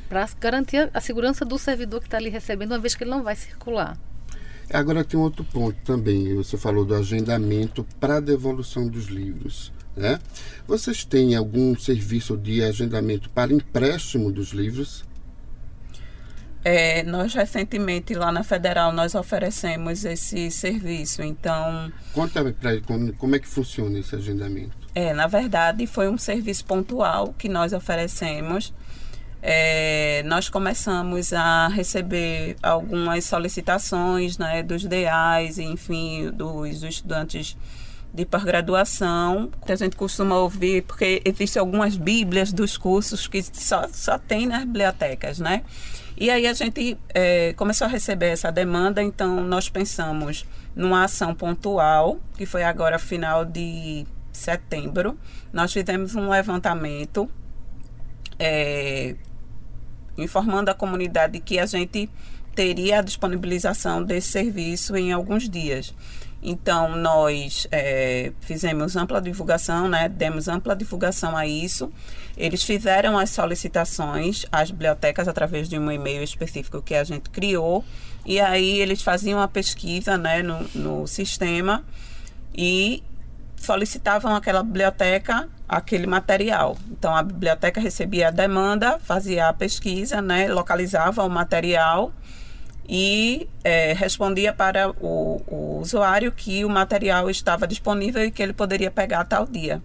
para 0.08 0.28
garantir 0.40 0.90
a 0.92 1.00
segurança 1.00 1.44
do 1.44 1.58
servidor 1.58 2.00
que 2.00 2.06
está 2.06 2.16
ali 2.16 2.28
recebendo, 2.28 2.72
uma 2.72 2.78
vez 2.78 2.94
que 2.94 3.04
ele 3.04 3.10
não 3.10 3.22
vai 3.22 3.36
circular. 3.36 3.98
Agora 4.72 5.04
tem 5.04 5.18
outro 5.18 5.44
ponto 5.44 5.78
também. 5.84 6.34
Você 6.34 6.56
falou 6.56 6.84
do 6.84 6.94
agendamento 6.94 7.86
para 8.00 8.20
devolução 8.20 8.88
dos 8.88 9.06
livros. 9.06 9.72
Né? 9.96 10.18
Vocês 10.66 11.04
têm 11.04 11.34
algum 11.34 11.76
serviço 11.78 12.36
de 12.36 12.62
agendamento 12.62 13.30
para 13.30 13.52
empréstimo 13.52 14.30
dos 14.30 14.50
livros? 14.50 15.04
É, 16.62 17.04
nós 17.04 17.32
recentemente 17.32 18.12
lá 18.12 18.32
na 18.32 18.42
Federal 18.42 18.92
nós 18.92 19.14
oferecemos 19.14 20.04
esse 20.04 20.50
serviço, 20.50 21.22
então... 21.22 21.92
Conta 22.12 22.44
para 22.52 22.80
como, 22.80 23.12
como 23.12 23.36
é 23.36 23.38
que 23.38 23.46
funciona 23.46 24.00
esse 24.00 24.16
agendamento. 24.16 24.76
É, 24.92 25.14
na 25.14 25.28
verdade 25.28 25.86
foi 25.86 26.08
um 26.08 26.18
serviço 26.18 26.64
pontual 26.64 27.32
que 27.38 27.48
nós 27.48 27.72
oferecemos 27.72 28.74
é, 29.48 30.24
nós 30.24 30.48
começamos 30.48 31.32
a 31.32 31.68
receber 31.68 32.56
algumas 32.60 33.24
solicitações 33.26 34.36
né, 34.38 34.60
dos 34.60 34.84
DEAs, 34.84 35.60
enfim, 35.60 36.32
dos 36.32 36.82
estudantes 36.82 37.56
de 38.12 38.26
pós-graduação, 38.26 39.48
a 39.68 39.76
gente 39.76 39.94
costuma 39.94 40.36
ouvir, 40.36 40.82
porque 40.82 41.22
existem 41.24 41.60
algumas 41.60 41.96
bíblias 41.96 42.52
dos 42.52 42.76
cursos 42.76 43.28
que 43.28 43.40
só, 43.40 43.86
só 43.86 44.18
tem 44.18 44.48
nas 44.48 44.64
bibliotecas, 44.64 45.38
né? 45.38 45.62
E 46.16 46.28
aí 46.28 46.48
a 46.48 46.52
gente 46.52 46.98
é, 47.14 47.52
começou 47.52 47.86
a 47.86 47.88
receber 47.88 48.30
essa 48.30 48.50
demanda, 48.50 49.00
então 49.00 49.44
nós 49.44 49.68
pensamos 49.68 50.44
numa 50.74 51.04
ação 51.04 51.32
pontual, 51.32 52.18
que 52.36 52.46
foi 52.46 52.64
agora 52.64 52.98
final 52.98 53.44
de 53.44 54.06
setembro. 54.32 55.16
Nós 55.52 55.72
fizemos 55.72 56.16
um 56.16 56.30
levantamento 56.30 57.30
é, 58.40 59.14
informando 60.16 60.70
a 60.70 60.74
comunidade 60.74 61.40
que 61.40 61.58
a 61.58 61.66
gente 61.66 62.08
teria 62.54 63.00
a 63.00 63.02
disponibilização 63.02 64.02
desse 64.02 64.28
serviço 64.28 64.96
em 64.96 65.12
alguns 65.12 65.48
dias. 65.48 65.94
Então, 66.42 66.96
nós 66.96 67.66
é, 67.72 68.32
fizemos 68.40 68.96
ampla 68.96 69.20
divulgação, 69.20 69.88
né? 69.88 70.08
demos 70.08 70.48
ampla 70.48 70.76
divulgação 70.76 71.36
a 71.36 71.46
isso. 71.46 71.90
Eles 72.36 72.62
fizeram 72.62 73.18
as 73.18 73.30
solicitações 73.30 74.46
às 74.52 74.70
bibliotecas 74.70 75.26
através 75.26 75.68
de 75.68 75.78
um 75.78 75.90
e-mail 75.90 76.22
específico 76.22 76.80
que 76.80 76.94
a 76.94 77.04
gente 77.04 77.30
criou. 77.30 77.84
E 78.24 78.38
aí 78.38 78.80
eles 78.80 79.02
faziam 79.02 79.40
a 79.40 79.48
pesquisa 79.48 80.16
né, 80.16 80.42
no, 80.42 80.62
no 80.74 81.06
sistema 81.06 81.84
e 82.54 83.02
solicitavam 83.56 84.34
àquela 84.34 84.62
biblioteca 84.62 85.48
aquele 85.68 86.06
material. 86.06 86.76
Então, 86.90 87.14
a 87.14 87.22
biblioteca 87.22 87.80
recebia 87.80 88.28
a 88.28 88.30
demanda, 88.30 88.98
fazia 88.98 89.48
a 89.48 89.52
pesquisa, 89.52 90.22
né, 90.22 90.48
localizava 90.48 91.22
o 91.24 91.28
material 91.28 92.12
e 92.88 93.48
é, 93.64 93.92
respondia 93.92 94.52
para 94.52 94.90
o, 94.90 95.42
o, 95.46 95.80
usuário 95.80 96.30
que 96.30 96.64
o 96.64 96.68
material 96.68 97.28
estava 97.28 97.66
disponível 97.66 98.24
e 98.24 98.30
que 98.30 98.42
ele 98.42 98.52
poderia 98.52 98.90
pegar 98.90 99.24
tal 99.24 99.44
dia. 99.44 99.82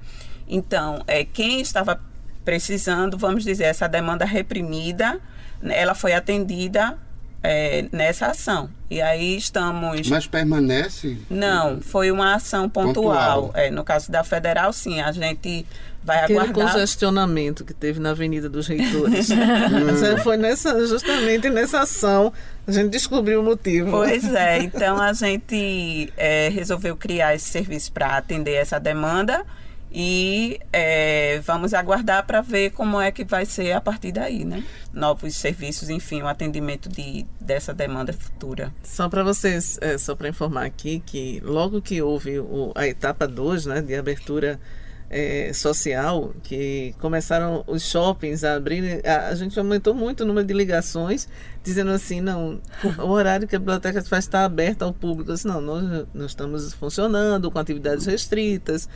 Então, 0.47 1.01
é, 1.07 1.23
quem 1.25 1.61
estava 1.61 1.99
precisando, 2.45 3.17
vamos 3.17 3.43
dizer, 3.43 3.63
essa 3.65 3.87
demanda 3.87 4.25
reprimida, 4.25 5.19
né, 5.61 5.79
ela 5.79 5.95
foi 5.95 6.13
atendida 6.13 6.97
é, 7.43 7.85
nessa 7.91 8.27
ação. 8.27 8.69
E 8.89 9.01
aí 9.01 9.37
estamos. 9.37 10.07
Mas 10.09 10.27
permanece? 10.27 11.17
Não, 11.29 11.79
foi 11.81 12.11
uma 12.11 12.35
ação 12.35 12.69
pontual. 12.69 13.43
pontual. 13.43 13.51
É, 13.55 13.71
no 13.71 13.83
caso 13.83 14.11
da 14.11 14.23
federal, 14.23 14.71
sim, 14.73 14.99
a 14.99 15.11
gente 15.11 15.65
vai 16.03 16.23
Aquele 16.23 16.39
aguardar. 16.39 16.73
congestionamento 16.73 17.63
que 17.63 17.73
teve 17.73 17.99
na 17.99 18.11
Avenida 18.11 18.49
dos 18.49 18.67
Reitores. 18.67 19.29
foi 20.23 20.37
nessa, 20.37 20.85
justamente 20.85 21.49
nessa 21.49 21.81
ação 21.81 22.33
a 22.67 22.71
gente 22.71 22.89
descobriu 22.89 23.41
o 23.41 23.43
motivo. 23.43 23.91
Pois 23.91 24.23
é, 24.33 24.59
então 24.59 24.99
a 24.99 25.13
gente 25.13 26.11
é, 26.15 26.49
resolveu 26.49 26.95
criar 26.95 27.33
esse 27.33 27.49
serviço 27.49 27.91
para 27.91 28.17
atender 28.17 28.53
essa 28.53 28.79
demanda 28.79 29.45
e 29.93 30.59
é, 30.71 31.41
vamos 31.41 31.73
aguardar 31.73 32.25
para 32.25 32.39
ver 32.39 32.71
como 32.71 32.99
é 33.01 33.11
que 33.11 33.25
vai 33.25 33.45
ser 33.45 33.73
a 33.73 33.81
partir 33.81 34.13
daí, 34.13 34.45
né? 34.45 34.63
Novos 34.93 35.35
serviços, 35.35 35.89
enfim, 35.89 36.21
o 36.21 36.27
atendimento 36.27 36.87
de, 36.87 37.25
dessa 37.39 37.73
demanda 37.73 38.13
futura. 38.13 38.73
Só 38.83 39.09
para 39.09 39.21
vocês, 39.21 39.77
é, 39.81 39.97
só 39.97 40.15
para 40.15 40.29
informar 40.29 40.65
aqui 40.65 41.03
que 41.05 41.41
logo 41.43 41.81
que 41.81 42.01
houve 42.01 42.39
o, 42.39 42.71
a 42.73 42.87
etapa 42.87 43.27
2, 43.27 43.65
né, 43.65 43.81
de 43.81 43.93
abertura 43.93 44.59
é, 45.09 45.51
social, 45.51 46.33
que 46.41 46.95
começaram 47.01 47.65
os 47.67 47.83
shoppings 47.83 48.45
a 48.45 48.53
abrir, 48.55 49.05
a, 49.05 49.27
a, 49.27 49.35
gente 49.35 49.59
aumentou 49.59 49.93
muito 49.93 50.23
o 50.23 50.25
número 50.25 50.47
de 50.47 50.53
ligações, 50.53 51.27
dizendo 51.61 51.91
assim, 51.91 52.21
não, 52.21 52.61
o 52.97 53.09
horário 53.09 53.45
que 53.45 53.57
a 53.57 53.59
biblioteca 53.59 54.01
faz 54.03 54.23
está 54.23 54.45
aberta 54.45 54.85
ao 54.85 54.93
público. 54.93 55.33
Disse, 55.33 55.45
não, 55.45 55.59
nós 55.59 56.07
não 56.13 56.25
estamos 56.25 56.73
funcionando 56.73 57.51
com 57.51 57.59
atividades 57.59 58.05
restritas, 58.05 58.87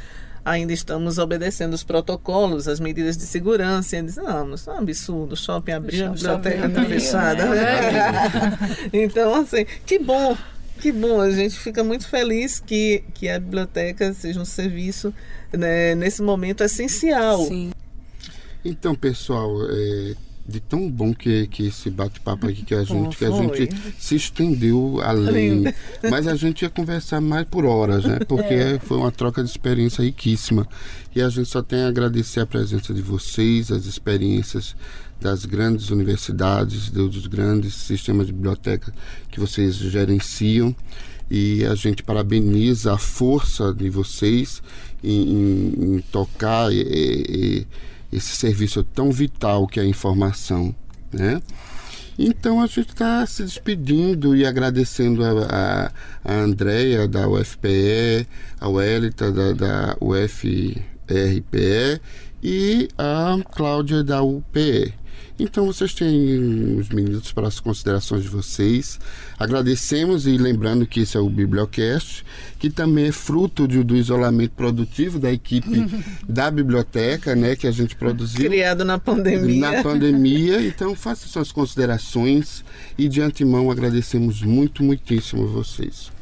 ainda 0.45 0.71
estamos 0.71 1.17
obedecendo 1.17 1.73
os 1.73 1.83
protocolos, 1.83 2.67
as 2.67 2.79
medidas 2.79 3.17
de 3.17 3.23
segurança. 3.23 3.95
E 3.95 3.99
eles 3.99 4.15
não, 4.15 4.53
isso 4.53 4.69
é 4.69 4.73
um 4.73 4.77
absurdo, 4.77 5.33
o 5.33 5.35
shopping 5.35 5.71
abriu, 5.71 6.05
a 6.05 6.09
biblioteca 6.09 6.67
está 6.67 6.85
fechada. 6.85 7.43
É. 7.43 8.93
então, 8.93 9.33
assim, 9.41 9.65
que 9.85 9.97
bom 9.97 10.37
que 10.79 10.91
bom, 10.91 11.21
a 11.21 11.31
gente 11.31 11.57
fica 11.57 11.83
muito 11.83 12.07
feliz 12.07 12.59
que, 12.59 13.03
que 13.13 13.29
a 13.29 13.39
biblioteca 13.39 14.13
seja 14.13 14.39
um 14.39 14.45
serviço 14.45 15.13
né, 15.51 15.95
nesse 15.95 16.21
momento 16.21 16.63
essencial. 16.63 17.45
Sim. 17.45 17.71
Então, 18.63 18.93
pessoal, 18.93 19.51
é, 19.69 20.15
de 20.47 20.59
tão 20.59 20.89
bom 20.89 21.13
que, 21.13 21.47
que 21.47 21.67
esse 21.67 21.89
bate-papo 21.89 22.47
aqui 22.47 22.63
que 22.63 22.75
a 22.75 22.83
gente, 22.85 23.17
que 23.17 23.25
a 23.25 23.31
gente 23.31 23.69
se 23.97 24.15
estendeu 24.15 24.99
além. 25.01 25.63
Mas 26.09 26.27
a 26.27 26.35
gente 26.35 26.61
ia 26.61 26.69
conversar 26.69 27.19
mais 27.19 27.45
por 27.47 27.65
horas, 27.65 28.05
né? 28.05 28.19
Porque 28.27 28.53
é. 28.53 28.79
foi 28.79 28.97
uma 28.97 29.11
troca 29.11 29.43
de 29.43 29.49
experiência 29.49 30.03
riquíssima. 30.03 30.67
E 31.15 31.21
a 31.21 31.29
gente 31.29 31.49
só 31.49 31.61
tem 31.61 31.81
a 31.81 31.87
agradecer 31.87 32.41
a 32.41 32.45
presença 32.45 32.93
de 32.93 33.01
vocês, 33.01 33.71
as 33.71 33.85
experiências 33.85 34.75
das 35.19 35.45
grandes 35.45 35.89
universidades, 35.89 36.89
dos 36.89 37.25
grandes 37.25 37.73
sistemas 37.73 38.27
de 38.27 38.33
biblioteca 38.33 38.93
que 39.31 39.39
vocês 39.39 39.75
gerenciam. 39.75 40.75
E 41.31 41.65
a 41.65 41.73
gente 41.73 42.03
parabeniza 42.03 42.93
a 42.93 42.97
força 42.99 43.73
de 43.73 43.89
vocês 43.89 44.61
em, 45.03 45.11
em, 45.11 45.95
em 45.95 45.99
tocar 46.11 46.71
e, 46.71 46.81
e, 46.81 47.67
esse 48.11 48.35
serviço 48.35 48.83
tão 48.83 49.11
vital 49.11 49.67
que 49.67 49.79
é 49.79 49.83
a 49.83 49.87
informação, 49.87 50.73
né? 51.11 51.41
Então 52.17 52.61
a 52.61 52.67
gente 52.67 52.89
está 52.89 53.25
se 53.25 53.43
despedindo 53.43 54.35
e 54.35 54.45
agradecendo 54.45 55.23
a, 55.23 55.31
a, 55.49 55.91
a 56.23 56.33
Andrea 56.33 57.07
da 57.07 57.27
UFPE, 57.27 58.25
a 58.59 58.69
Welita 58.69 59.31
da, 59.31 59.51
da 59.51 59.97
UFRPE 59.99 62.01
e 62.41 62.87
a 62.97 63.37
Cláudia 63.51 64.01
da 64.01 64.21
UPE. 64.21 64.93
Então 65.37 65.65
vocês 65.65 65.93
têm 65.93 66.77
uns 66.77 66.89
minutos 66.89 67.33
para 67.33 67.47
as 67.47 67.59
considerações 67.59 68.23
de 68.23 68.29
vocês. 68.29 68.99
Agradecemos 69.37 70.25
e 70.25 70.37
lembrando 70.37 70.87
que 70.87 71.01
esse 71.01 71.17
é 71.17 71.19
o 71.19 71.29
Bibliocast, 71.29 72.25
que 72.57 72.69
também 72.69 73.07
é 73.07 73.11
fruto 73.11 73.67
de, 73.67 73.83
do 73.83 73.97
isolamento 73.97 74.51
produtivo 74.51 75.19
da 75.19 75.31
equipe 75.31 75.85
da 76.27 76.49
biblioteca, 76.49 77.35
né, 77.35 77.55
que 77.55 77.67
a 77.67 77.71
gente 77.71 77.95
produziu. 77.97 78.49
Criado 78.49 78.85
na 78.85 78.97
pandemia. 78.97 79.59
Na 79.59 79.83
pandemia. 79.83 80.61
Então 80.65 80.95
faça 80.95 81.27
suas 81.27 81.51
considerações 81.51 82.63
e 82.97 83.09
de 83.09 83.21
antemão 83.21 83.69
agradecemos 83.69 84.41
muito, 84.41 84.83
muitíssimo 84.83 85.47
vocês. 85.47 86.13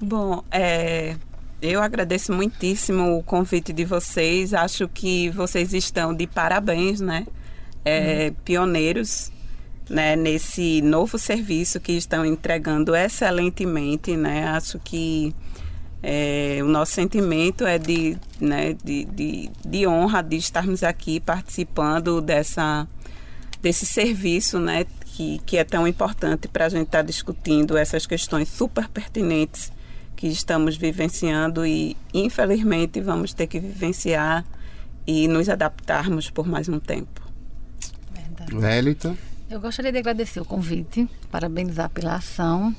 Bom, 0.00 0.42
é, 0.50 1.16
eu 1.62 1.80
agradeço 1.80 2.32
muitíssimo 2.32 3.18
o 3.18 3.22
convite 3.22 3.72
de 3.72 3.84
vocês. 3.84 4.52
Acho 4.52 4.88
que 4.88 5.30
vocês 5.30 5.72
estão 5.72 6.12
de 6.12 6.26
parabéns, 6.26 7.00
né? 7.00 7.24
É, 7.84 8.32
pioneiros 8.44 9.30
né, 9.88 10.16
nesse 10.16 10.82
novo 10.82 11.18
serviço 11.18 11.80
que 11.80 11.92
estão 11.92 12.24
entregando 12.24 12.94
excelentemente. 12.94 14.16
Né? 14.16 14.46
Acho 14.48 14.78
que 14.78 15.34
é, 16.02 16.58
o 16.62 16.66
nosso 16.66 16.92
sentimento 16.92 17.66
é 17.66 17.78
de, 17.78 18.16
né, 18.40 18.74
de, 18.84 19.04
de, 19.04 19.50
de, 19.66 19.86
honra 19.86 20.22
de 20.22 20.36
estarmos 20.36 20.82
aqui 20.82 21.20
participando 21.20 22.20
dessa, 22.20 22.86
desse 23.60 23.84
serviço 23.84 24.58
né, 24.58 24.86
que, 25.04 25.40
que 25.44 25.56
é 25.56 25.64
tão 25.64 25.88
importante 25.88 26.46
para 26.46 26.66
a 26.66 26.68
gente 26.68 26.86
estar 26.86 26.98
tá 26.98 27.02
discutindo 27.02 27.76
essas 27.76 28.06
questões 28.06 28.48
super 28.48 28.88
pertinentes 28.88 29.72
que 30.14 30.26
estamos 30.26 30.76
vivenciando 30.76 31.64
e, 31.64 31.96
infelizmente, 32.12 33.00
vamos 33.00 33.32
ter 33.32 33.46
que 33.46 33.60
vivenciar 33.60 34.44
e 35.06 35.28
nos 35.28 35.48
adaptarmos 35.48 36.28
por 36.28 36.46
mais 36.46 36.68
um 36.68 36.80
tempo. 36.80 37.27
Wellington. 38.52 39.16
Eu 39.50 39.60
gostaria 39.60 39.90
de 39.90 39.98
agradecer 39.98 40.40
o 40.40 40.44
convite, 40.44 41.08
parabenizar 41.30 41.88
pela 41.90 42.16
ação. 42.16 42.74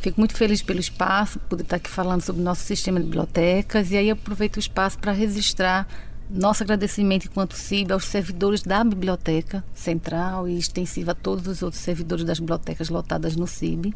Fico 0.00 0.20
muito 0.20 0.36
feliz 0.36 0.62
pelo 0.62 0.80
espaço, 0.80 1.38
poder 1.40 1.62
estar 1.62 1.76
aqui 1.76 1.90
falando 1.90 2.22
sobre 2.22 2.40
o 2.40 2.44
nosso 2.44 2.62
sistema 2.62 2.98
de 2.98 3.06
bibliotecas 3.06 3.90
e 3.90 3.96
aí 3.96 4.10
aproveito 4.10 4.56
o 4.56 4.60
espaço 4.60 4.98
para 4.98 5.12
registrar 5.12 5.86
nosso 6.30 6.62
agradecimento 6.62 7.26
enquanto 7.26 7.54
CIB 7.54 7.92
aos 7.92 8.04
servidores 8.04 8.62
da 8.62 8.84
Biblioteca 8.84 9.64
Central 9.74 10.48
e 10.48 10.58
extensiva 10.58 11.12
a 11.12 11.14
todos 11.14 11.46
os 11.46 11.62
outros 11.62 11.82
servidores 11.82 12.24
das 12.24 12.38
bibliotecas 12.38 12.88
lotadas 12.88 13.34
no 13.34 13.46
CIB. 13.46 13.94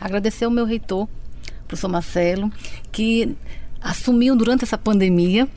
Agradecer 0.00 0.44
ao 0.44 0.50
meu 0.50 0.64
reitor, 0.64 1.08
professor 1.68 1.88
Marcelo, 1.88 2.50
que 2.90 3.36
assumiu 3.80 4.34
durante 4.34 4.64
essa 4.64 4.78
pandemia 4.78 5.48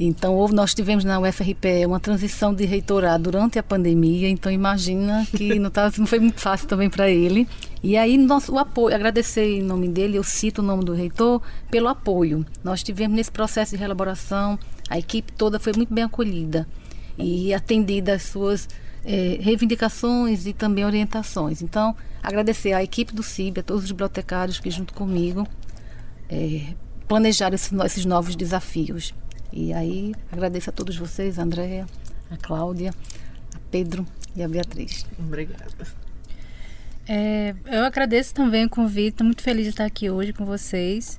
então, 0.00 0.48
nós 0.48 0.74
tivemos 0.74 1.04
na 1.04 1.20
UFRPE 1.20 1.86
uma 1.86 2.00
transição 2.00 2.54
de 2.54 2.64
reitorado 2.64 3.24
durante 3.24 3.58
a 3.58 3.62
pandemia, 3.62 4.28
então 4.28 4.50
imagina 4.50 5.26
que 5.30 5.58
não, 5.58 5.70
tava, 5.70 5.94
não 5.98 6.06
foi 6.06 6.18
muito 6.18 6.40
fácil 6.40 6.66
também 6.66 6.90
para 6.90 7.08
ele. 7.10 7.46
E 7.82 7.96
aí, 7.96 8.16
nosso, 8.16 8.52
o 8.52 8.58
apoio, 8.58 8.94
agradecer 8.94 9.58
em 9.58 9.62
nome 9.62 9.88
dele, 9.88 10.16
eu 10.16 10.24
cito 10.24 10.62
o 10.62 10.64
nome 10.64 10.84
do 10.84 10.92
reitor, 10.92 11.42
pelo 11.70 11.88
apoio. 11.88 12.44
Nós 12.64 12.82
tivemos 12.82 13.16
nesse 13.16 13.30
processo 13.30 13.72
de 13.72 13.76
reelaboração, 13.76 14.58
a 14.88 14.98
equipe 14.98 15.32
toda 15.32 15.58
foi 15.58 15.72
muito 15.76 15.92
bem 15.92 16.04
acolhida 16.04 16.66
e 17.18 17.52
atendida 17.52 18.14
às 18.14 18.22
suas 18.22 18.68
é, 19.04 19.38
reivindicações 19.40 20.46
e 20.46 20.52
também 20.52 20.84
orientações. 20.84 21.62
Então, 21.62 21.94
agradecer 22.22 22.72
à 22.72 22.82
equipe 22.82 23.14
do 23.14 23.22
CIB, 23.22 23.60
a 23.60 23.62
todos 23.62 23.84
os 23.84 23.90
bibliotecários 23.90 24.58
que 24.58 24.70
junto 24.70 24.94
comigo 24.94 25.46
é, 26.28 26.74
planejar 27.06 27.52
esses 27.52 28.04
novos 28.04 28.34
desafios. 28.34 29.14
E 29.52 29.72
aí 29.72 30.14
agradeço 30.30 30.70
a 30.70 30.72
todos 30.72 30.96
vocês, 30.96 31.38
a 31.38 31.42
Andréia, 31.42 31.86
a 32.30 32.36
Cláudia, 32.36 32.90
a 33.54 33.58
Pedro 33.70 34.06
e 34.34 34.42
a 34.42 34.48
Beatriz. 34.48 35.04
Obrigada. 35.18 35.66
É, 37.08 37.54
eu 37.66 37.84
agradeço 37.84 38.32
também 38.32 38.64
o 38.64 38.70
convite, 38.70 39.10
estou 39.10 39.26
muito 39.26 39.42
feliz 39.42 39.64
de 39.64 39.70
estar 39.70 39.84
aqui 39.84 40.08
hoje 40.08 40.32
com 40.32 40.44
vocês. 40.44 41.18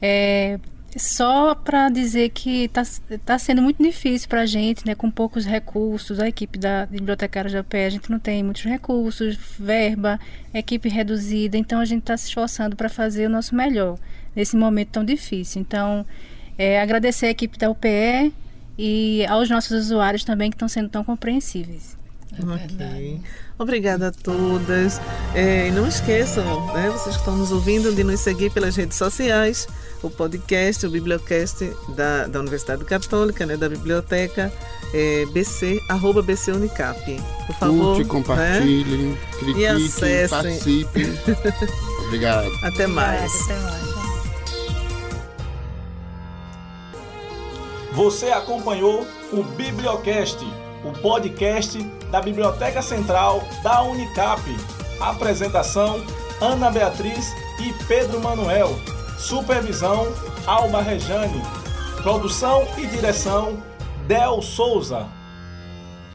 É, 0.00 0.60
só 0.96 1.54
para 1.54 1.88
dizer 1.88 2.30
que 2.30 2.64
está 2.64 2.82
tá 3.24 3.38
sendo 3.38 3.60
muito 3.60 3.82
difícil 3.82 4.28
para 4.28 4.42
a 4.42 4.46
gente, 4.46 4.86
né, 4.86 4.94
com 4.94 5.10
poucos 5.10 5.44
recursos. 5.44 6.20
A 6.20 6.28
equipe 6.28 6.58
da 6.58 6.86
bibliotecária 6.86 7.50
da 7.50 7.60
UPE, 7.60 7.78
a 7.78 7.90
gente 7.90 8.10
não 8.10 8.18
tem 8.18 8.42
muitos 8.42 8.64
recursos, 8.64 9.36
verba, 9.58 10.18
equipe 10.54 10.88
reduzida, 10.88 11.56
então 11.58 11.80
a 11.80 11.84
gente 11.84 12.00
está 12.00 12.16
se 12.16 12.28
esforçando 12.28 12.76
para 12.76 12.88
fazer 12.88 13.26
o 13.26 13.30
nosso 13.30 13.54
melhor 13.54 13.98
nesse 14.34 14.56
momento 14.56 14.90
tão 14.90 15.04
difícil. 15.04 15.60
Então, 15.60 16.06
é, 16.58 16.80
agradecer 16.80 17.26
a 17.26 17.30
equipe 17.30 17.58
da 17.58 17.70
UPE 17.70 18.32
e 18.78 19.24
aos 19.26 19.48
nossos 19.48 19.86
usuários 19.86 20.24
também 20.24 20.50
que 20.50 20.56
estão 20.56 20.68
sendo 20.68 20.88
tão 20.88 21.04
compreensíveis. 21.04 21.96
É 22.38 22.44
ok. 22.44 23.20
Obrigada 23.58 24.08
a 24.08 24.12
todas. 24.12 25.00
É, 25.34 25.68
e 25.68 25.70
não 25.70 25.86
esqueçam, 25.86 26.44
né, 26.74 26.90
vocês 26.90 27.14
que 27.14 27.22
estão 27.22 27.36
nos 27.36 27.50
ouvindo, 27.50 27.94
de 27.94 28.04
nos 28.04 28.20
seguir 28.20 28.50
pelas 28.50 28.76
redes 28.76 28.98
sociais, 28.98 29.66
o 30.02 30.10
podcast, 30.10 30.84
o 30.86 30.90
Bibliocast 30.90 31.72
da, 31.94 32.26
da 32.26 32.40
Universidade 32.40 32.84
Católica, 32.84 33.46
né, 33.46 33.56
da 33.56 33.68
Biblioteca, 33.68 34.52
é, 34.92 35.24
BC, 35.26 35.80
arroba 35.88 36.22
BC 36.22 36.52
Unicap. 36.52 37.00
Por 37.46 37.56
favor. 37.56 37.96
Curte, 37.96 38.08
compartilhem, 38.08 39.12
né? 39.12 39.18
critiquem, 39.38 40.28
participem. 40.28 41.06
Obrigado. 42.06 42.48
Até 42.62 42.86
mais. 42.86 43.32
Obrigada, 43.32 43.68
até 43.68 43.80
mais. 43.80 43.95
Você 47.96 48.26
acompanhou 48.26 49.06
o 49.32 49.42
Bibliocast, 49.42 50.44
o 50.84 50.92
podcast 51.00 51.82
da 52.10 52.20
Biblioteca 52.20 52.82
Central 52.82 53.42
da 53.62 53.82
Unicap. 53.84 54.42
Apresentação: 55.00 56.04
Ana 56.38 56.70
Beatriz 56.70 57.32
e 57.58 57.72
Pedro 57.88 58.20
Manuel. 58.20 58.68
Supervisão: 59.18 60.12
Alba 60.46 60.82
Rejane. 60.82 61.40
Produção 62.02 62.68
e 62.76 62.86
direção: 62.86 63.62
Del 64.06 64.42
Souza. 64.42 65.15